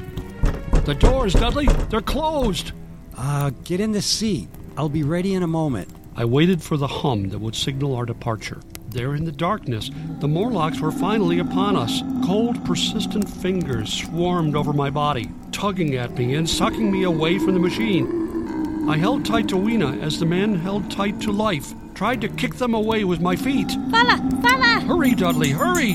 The 0.85 0.95
doors, 0.95 1.35
Dudley, 1.35 1.67
they're 1.89 2.01
closed. 2.01 2.73
Uh, 3.17 3.51
get 3.65 3.81
in 3.81 3.93
the 3.93 4.03
seat. 4.03 4.49
I'll 4.77 4.89
be 4.89 5.03
ready 5.03 5.35
in 5.35 5.43
a 5.43 5.47
moment. 5.47 5.89
I 6.17 6.25
waited 6.25 6.63
for 6.63 6.77
the 6.77 6.87
hum 6.87 7.29
that 7.29 7.39
would 7.39 7.55
signal 7.55 7.95
our 7.95 8.05
departure. 8.07 8.61
There 8.93 9.15
in 9.15 9.25
the 9.25 9.33
darkness, 9.33 9.91
the 10.21 10.29
Morlocks 10.29 10.81
were 10.81 10.93
finally 10.93 11.39
upon 11.39 11.77
us. 11.77 12.03
Cold, 12.27 12.63
persistent 12.67 13.27
fingers 13.27 13.91
swarmed 13.91 14.55
over 14.55 14.75
my 14.75 14.91
body, 14.91 15.31
tugging 15.51 15.95
at 15.97 16.13
me 16.13 16.35
and 16.35 16.49
sucking 16.49 16.93
me 16.93 17.05
away 17.05 17.39
from 17.39 17.55
the 17.55 17.61
machine. 17.61 18.87
I 18.91 18.99
held 18.99 19.25
tight 19.25 19.49
to 19.49 19.57
Weena 19.57 19.97
as 20.03 20.19
the 20.19 20.27
man 20.27 20.55
held 20.55 20.91
tight 20.91 21.21
to 21.23 21.33
life, 21.33 21.73
tried 21.95 22.21
to 22.21 22.29
kick 22.29 22.57
them 22.57 22.75
away 22.75 23.05
with 23.05 23.23
my 23.23 23.35
feet. 23.35 23.71
Fala, 23.91 24.19
Fala. 24.43 24.81
Hurry, 24.81 25.15
Dudley, 25.15 25.51
hurry! 25.51 25.95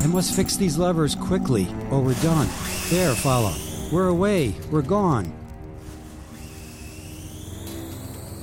I 0.00 0.06
must 0.06 0.34
fix 0.34 0.56
these 0.56 0.78
levers 0.78 1.14
quickly, 1.14 1.68
or 1.90 2.00
we're 2.00 2.14
done. 2.22 2.48
There, 2.88 3.14
Fala. 3.14 3.54
We're 3.92 4.08
away. 4.08 4.54
We're 4.70 4.80
gone. 4.80 5.30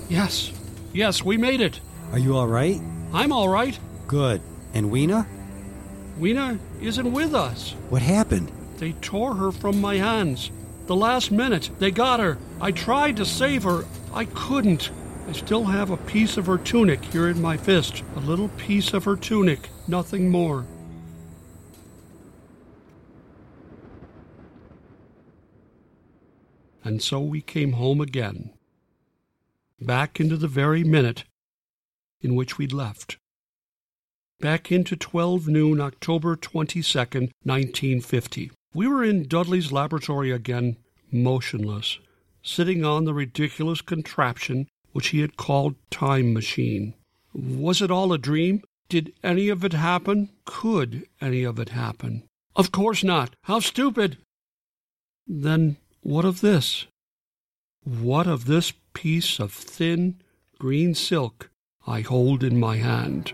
Yes, 0.10 0.52
yes, 0.94 1.24
we 1.24 1.38
made 1.38 1.62
it. 1.62 1.80
Are 2.12 2.18
you 2.18 2.36
all 2.36 2.48
right? 2.48 2.82
I'm 3.14 3.32
all 3.32 3.50
right. 3.50 3.80
Good. 4.08 4.42
And 4.74 4.90
Weena? 4.90 5.28
Weena 6.18 6.58
isn't 6.82 7.12
with 7.12 7.36
us. 7.36 7.76
What 7.90 8.02
happened? 8.02 8.52
They 8.78 8.94
tore 8.94 9.36
her 9.36 9.52
from 9.52 9.80
my 9.80 9.98
hands. 9.98 10.50
The 10.88 10.96
last 10.96 11.32
minute, 11.32 11.70
they 11.78 11.92
got 11.92 12.20
her. 12.20 12.40
I 12.60 12.72
tried 12.72 13.18
to 13.18 13.26
save 13.26 13.62
her. 13.64 13.86
I 14.12 14.26
couldn't. 14.26 14.90
I 15.28 15.34
still 15.34 15.66
have 15.66 15.92
a 15.92 15.98
piece 15.98 16.36
of 16.38 16.48
her 16.48 16.58
tunic 16.58 17.06
here 17.06 17.30
in 17.30 17.40
my 17.40 17.58
fist. 17.58 18.02
A 18.16 18.20
little 18.22 18.50
piece 18.50 18.94
of 18.94 19.04
her 19.04 19.16
tunic, 19.16 19.70
nothing 19.88 20.32
more. 20.32 20.66
And 26.84 27.04
so 27.04 27.20
we 27.20 27.42
came 27.42 27.74
home 27.74 28.02
again. 28.02 28.52
Back 29.80 30.20
into 30.20 30.38
the 30.38 30.48
very 30.48 30.84
minute 30.84 31.26
in 32.22 32.36
which 32.36 32.58
we'd 32.58 32.74
left. 32.74 33.18
Back 34.40 34.72
into 34.72 34.96
12 34.96 35.48
noon, 35.48 35.82
October 35.82 36.36
22nd, 36.36 37.32
1950. 37.44 38.52
We 38.74 38.88
were 38.88 39.04
in 39.04 39.28
Dudley's 39.28 39.72
laboratory 39.72 40.32
again, 40.32 40.78
motionless, 41.12 42.00
sitting 42.42 42.86
on 42.86 43.06
the 43.06 43.14
ridiculous 43.14 43.82
contraption 43.82 44.68
which 44.92 45.10
he 45.10 45.20
had 45.20 45.38
called 45.38 45.76
Time 45.92 46.34
Machine. 46.34 46.94
Was 47.34 47.82
it 47.82 47.92
all 47.92 48.14
a 48.14 48.18
dream? 48.18 48.64
Did 48.88 49.14
any 49.24 49.50
of 49.50 49.64
it 49.64 49.74
happen? 49.74 50.30
Could 50.46 51.08
any 51.22 51.44
of 51.44 51.60
it 51.60 51.70
happen? 51.70 52.24
Of 52.56 52.72
course 52.72 53.04
not. 53.04 53.36
How 53.44 53.60
stupid! 53.60 54.18
Then 55.28 55.78
what 56.02 56.26
of 56.26 56.42
this? 56.42 56.88
What 57.84 58.26
of 58.26 58.46
this 58.46 58.74
piece 58.94 59.40
of 59.40 59.54
thin 59.54 60.22
green 60.58 60.96
silk 60.96 61.50
I 61.90 62.02
hold 62.02 62.44
in 62.44 62.60
my 62.60 62.78
hand? 62.78 63.34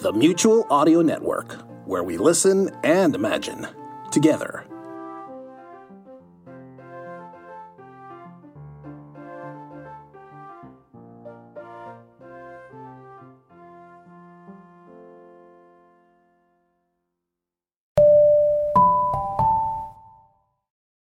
The 0.00 0.12
Mutual 0.12 0.64
Audio 0.70 1.02
Network, 1.02 1.56
where 1.84 2.04
we 2.04 2.18
listen 2.18 2.70
and 2.84 3.16
imagine 3.16 3.66
together. 4.12 4.67